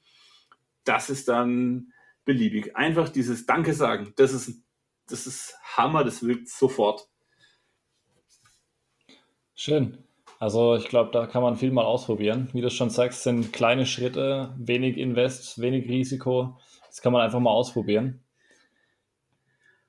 das 0.83 1.09
ist 1.09 1.29
dann 1.29 1.93
beliebig. 2.25 2.75
Einfach 2.75 3.09
dieses 3.09 3.45
Danke 3.45 3.73
sagen, 3.73 4.13
das 4.17 4.33
ist, 4.33 4.61
das 5.07 5.25
ist 5.25 5.55
Hammer, 5.63 6.03
das 6.03 6.23
wirkt 6.23 6.49
sofort. 6.49 7.07
Schön. 9.55 9.97
Also 10.39 10.75
ich 10.75 10.89
glaube, 10.89 11.11
da 11.11 11.25
kann 11.25 11.41
man 11.41 11.55
viel 11.55 11.71
mal 11.71 11.85
ausprobieren. 11.85 12.49
Wie 12.53 12.61
du 12.61 12.69
schon 12.69 12.89
sagst, 12.89 13.23
sind 13.23 13.53
kleine 13.53 13.85
Schritte, 13.85 14.53
wenig 14.57 14.97
Invest, 14.97 15.61
wenig 15.61 15.87
Risiko. 15.87 16.59
Das 16.87 17.01
kann 17.01 17.13
man 17.13 17.21
einfach 17.21 17.39
mal 17.39 17.51
ausprobieren. 17.51 18.22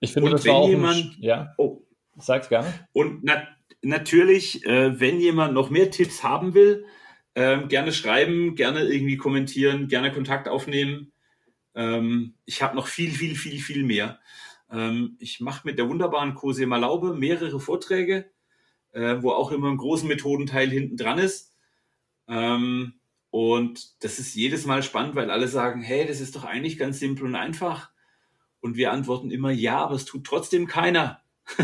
Ich 0.05 0.13
finde, 0.13 0.31
das 0.31 0.47
war 0.47 0.55
auch 0.55 0.69
jemand, 0.69 0.97
ein, 0.97 1.17
ja. 1.19 1.55
Oh. 1.59 1.81
Sag's 2.17 2.49
gerne. 2.49 2.73
Und 2.93 3.25
na, 3.25 3.43
natürlich, 3.83 4.65
äh, 4.67 4.99
wenn 5.01 5.21
jemand 5.21 5.55
noch 5.55 5.71
mehr 5.71 5.91
Tipps 5.91 6.23
haben 6.23 6.55
will, 6.55 6.85
äh, 7.35 7.67
gerne 7.67 7.93
schreiben, 7.93 8.55
gerne 8.55 8.85
irgendwie 8.85 9.17
kommentieren, 9.17 9.89
gerne 9.89 10.13
Kontakt 10.13 10.49
aufnehmen. 10.49 11.13
Ähm, 11.75 12.35
ich 12.45 12.63
habe 12.63 12.77
noch 12.77 12.87
viel, 12.87 13.11
viel, 13.11 13.35
viel, 13.35 13.61
viel 13.61 13.83
mehr. 13.83 14.21
Ähm, 14.71 15.17
ich 15.19 15.41
mache 15.41 15.67
mit 15.67 15.79
der 15.79 15.89
wunderbaren 15.89 16.35
Cosima 16.35 16.77
Laube 16.77 17.15
mehrere 17.15 17.59
Vorträge, 17.59 18.31
äh, 18.93 19.17
wo 19.21 19.31
auch 19.31 19.51
immer 19.51 19.71
ein 19.71 19.77
großen 19.77 20.09
Methodenteil 20.09 20.71
hinten 20.71 20.97
dran 20.97 21.19
ist. 21.19 21.53
Ähm, 22.29 22.95
und 23.31 24.05
das 24.05 24.21
ist 24.21 24.37
jedes 24.37 24.65
Mal 24.65 24.85
spannend, 24.85 25.17
weil 25.17 25.31
alle 25.31 25.49
sagen, 25.49 25.83
hey, 25.83 26.07
das 26.07 26.21
ist 26.21 26.37
doch 26.37 26.45
eigentlich 26.45 26.79
ganz 26.79 27.01
simpel 27.01 27.27
und 27.27 27.35
einfach. 27.35 27.91
Und 28.65 28.79
wir 28.79 28.93
antworten 28.93 29.31
immer, 29.31 29.51
ja, 29.51 29.85
aber 29.85 29.95
es 29.95 30.07
tut 30.07 30.25
trotzdem 30.25 30.67
keiner. 30.67 31.21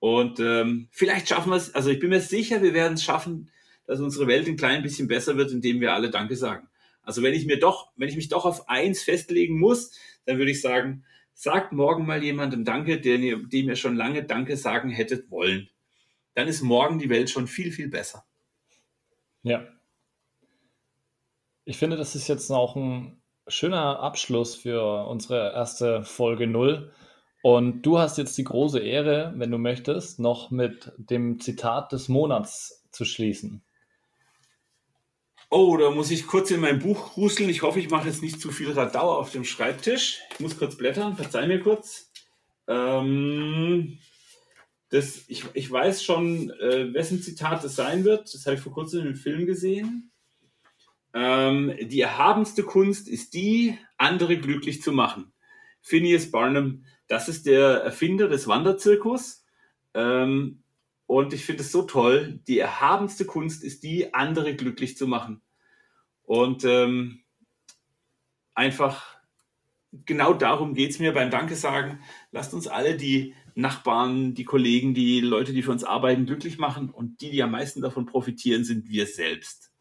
und 0.00 0.40
ähm, 0.40 0.88
vielleicht 0.90 1.28
schaffen 1.28 1.50
wir 1.50 1.56
es, 1.56 1.72
also 1.76 1.90
ich 1.90 2.00
bin 2.00 2.10
mir 2.10 2.20
sicher, 2.20 2.60
wir 2.60 2.74
werden 2.74 2.94
es 2.94 3.04
schaffen, 3.04 3.52
dass 3.86 4.00
unsere 4.00 4.26
Welt 4.26 4.48
ein 4.48 4.56
klein 4.56 4.82
bisschen 4.82 5.06
besser 5.06 5.36
wird, 5.36 5.52
indem 5.52 5.80
wir 5.80 5.92
alle 5.92 6.10
Danke 6.10 6.34
sagen. 6.34 6.66
Also 7.02 7.22
wenn 7.22 7.34
ich 7.34 7.46
mir 7.46 7.60
doch, 7.60 7.92
wenn 7.94 8.08
ich 8.08 8.16
mich 8.16 8.30
doch 8.30 8.46
auf 8.46 8.68
eins 8.68 9.04
festlegen 9.04 9.60
muss, 9.60 9.96
dann 10.24 10.38
würde 10.38 10.50
ich 10.50 10.60
sagen, 10.60 11.04
sagt 11.34 11.70
morgen 11.70 12.04
mal 12.04 12.24
jemandem 12.24 12.64
Danke, 12.64 13.00
der, 13.00 13.18
dem 13.18 13.68
ihr 13.68 13.76
schon 13.76 13.94
lange 13.94 14.24
Danke 14.24 14.56
sagen 14.56 14.90
hättet 14.90 15.30
wollen. 15.30 15.68
Dann 16.34 16.48
ist 16.48 16.62
morgen 16.62 16.98
die 16.98 17.10
Welt 17.10 17.30
schon 17.30 17.46
viel, 17.46 17.70
viel 17.70 17.86
besser. 17.86 18.24
Ja. 19.44 19.68
Ich 21.64 21.78
finde, 21.78 21.96
das 21.96 22.16
ist 22.16 22.26
jetzt 22.26 22.50
auch 22.50 22.74
ein 22.74 23.22
schöner 23.46 24.00
Abschluss 24.00 24.54
für 24.54 25.06
unsere 25.06 25.52
erste 25.52 26.02
Folge 26.04 26.46
null. 26.46 26.92
Und 27.42 27.82
du 27.82 27.98
hast 27.98 28.16
jetzt 28.16 28.38
die 28.38 28.44
große 28.44 28.80
Ehre, 28.80 29.34
wenn 29.36 29.50
du 29.50 29.58
möchtest, 29.58 30.18
noch 30.18 30.50
mit 30.50 30.92
dem 30.96 31.40
Zitat 31.40 31.92
des 31.92 32.08
Monats 32.08 32.86
zu 32.90 33.04
schließen. 33.04 33.62
Oh, 35.50 35.76
da 35.76 35.90
muss 35.90 36.10
ich 36.10 36.26
kurz 36.26 36.50
in 36.50 36.60
mein 36.60 36.78
Buch 36.78 37.16
ruseln. 37.16 37.50
Ich 37.50 37.62
hoffe, 37.62 37.80
ich 37.80 37.90
mache 37.90 38.08
jetzt 38.08 38.22
nicht 38.22 38.40
zu 38.40 38.50
viel 38.50 38.72
Radau 38.72 39.18
auf 39.18 39.30
dem 39.30 39.44
Schreibtisch. 39.44 40.20
Ich 40.32 40.40
muss 40.40 40.58
kurz 40.58 40.76
blättern, 40.76 41.16
verzeih 41.16 41.46
mir 41.46 41.60
kurz. 41.60 42.10
Ähm, 42.66 43.98
das, 44.88 45.24
ich, 45.28 45.44
ich 45.52 45.70
weiß 45.70 46.02
schon, 46.02 46.50
äh, 46.50 46.94
wessen 46.94 47.20
Zitat 47.20 47.62
das 47.62 47.76
sein 47.76 48.04
wird. 48.04 48.32
Das 48.32 48.46
habe 48.46 48.56
ich 48.56 48.62
vor 48.62 48.72
kurzem 48.72 49.00
in 49.00 49.06
einem 49.08 49.16
Film 49.16 49.44
gesehen. 49.44 50.10
Ähm, 51.14 51.72
die 51.80 52.00
erhabenste 52.00 52.64
Kunst 52.64 53.08
ist 53.08 53.34
die, 53.34 53.78
andere 53.96 54.36
glücklich 54.36 54.82
zu 54.82 54.92
machen. 54.92 55.32
Phineas 55.80 56.30
Barnum, 56.30 56.84
das 57.06 57.28
ist 57.28 57.46
der 57.46 57.82
Erfinder 57.82 58.28
des 58.28 58.48
Wanderzirkus. 58.48 59.44
Ähm, 59.94 60.62
und 61.06 61.32
ich 61.32 61.44
finde 61.44 61.62
es 61.62 61.70
so 61.70 61.82
toll. 61.82 62.40
Die 62.48 62.58
erhabenste 62.58 63.24
Kunst 63.24 63.62
ist 63.62 63.84
die, 63.84 64.12
andere 64.12 64.56
glücklich 64.56 64.96
zu 64.96 65.06
machen. 65.06 65.40
Und 66.24 66.64
ähm, 66.64 67.20
einfach 68.54 69.18
genau 70.04 70.34
darum 70.34 70.74
geht 70.74 70.90
es 70.90 70.98
mir 70.98 71.12
beim 71.12 71.30
Danke 71.30 71.54
sagen. 71.54 72.00
Lasst 72.32 72.54
uns 72.54 72.66
alle 72.66 72.96
die 72.96 73.34
Nachbarn, 73.54 74.34
die 74.34 74.44
Kollegen, 74.44 74.94
die 74.94 75.20
Leute, 75.20 75.52
die 75.52 75.62
für 75.62 75.70
uns 75.70 75.84
arbeiten, 75.84 76.26
glücklich 76.26 76.58
machen. 76.58 76.90
Und 76.90 77.20
die, 77.20 77.30
die 77.30 77.42
am 77.42 77.52
meisten 77.52 77.82
davon 77.82 78.06
profitieren, 78.06 78.64
sind 78.64 78.88
wir 78.88 79.06
selbst. 79.06 79.73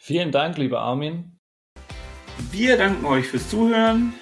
Vielen 0.00 0.30
Dank, 0.30 0.56
lieber 0.56 0.80
Armin. 0.80 1.38
Wir 2.52 2.76
danken 2.76 3.04
euch 3.04 3.26
fürs 3.26 3.50
Zuhören. 3.50 4.14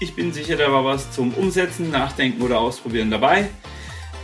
Ich 0.00 0.14
bin 0.14 0.32
sicher, 0.32 0.56
da 0.56 0.70
war 0.70 0.84
was 0.84 1.10
zum 1.10 1.32
Umsetzen, 1.32 1.90
Nachdenken 1.90 2.42
oder 2.42 2.60
Ausprobieren 2.60 3.10
dabei. 3.10 3.48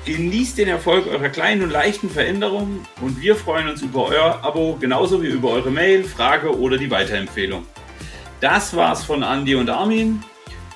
Genießt 0.04 0.58
den 0.58 0.68
Erfolg 0.68 1.06
eurer 1.06 1.30
kleinen 1.30 1.62
und 1.62 1.70
leichten 1.70 2.10
Veränderungen 2.10 2.86
und 3.00 3.20
wir 3.22 3.34
freuen 3.34 3.68
uns 3.68 3.80
über 3.80 4.04
euer 4.06 4.44
Abo 4.44 4.76
genauso 4.78 5.22
wie 5.22 5.28
über 5.28 5.48
eure 5.48 5.70
Mail, 5.70 6.04
Frage 6.04 6.56
oder 6.56 6.76
die 6.76 6.90
Weiterempfehlung. 6.90 7.66
Das 8.40 8.76
war's 8.76 9.02
von 9.02 9.22
Andy 9.22 9.54
und 9.54 9.70
Armin. 9.70 10.22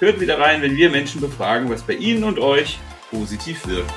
Hört 0.00 0.20
wieder 0.20 0.40
rein, 0.40 0.62
wenn 0.62 0.74
wir 0.76 0.88
Menschen 0.88 1.20
befragen, 1.20 1.68
was 1.68 1.82
bei 1.82 1.92
Ihnen 1.92 2.24
und 2.24 2.38
euch 2.38 2.78
positiv 3.10 3.66
wirkt. 3.66 3.92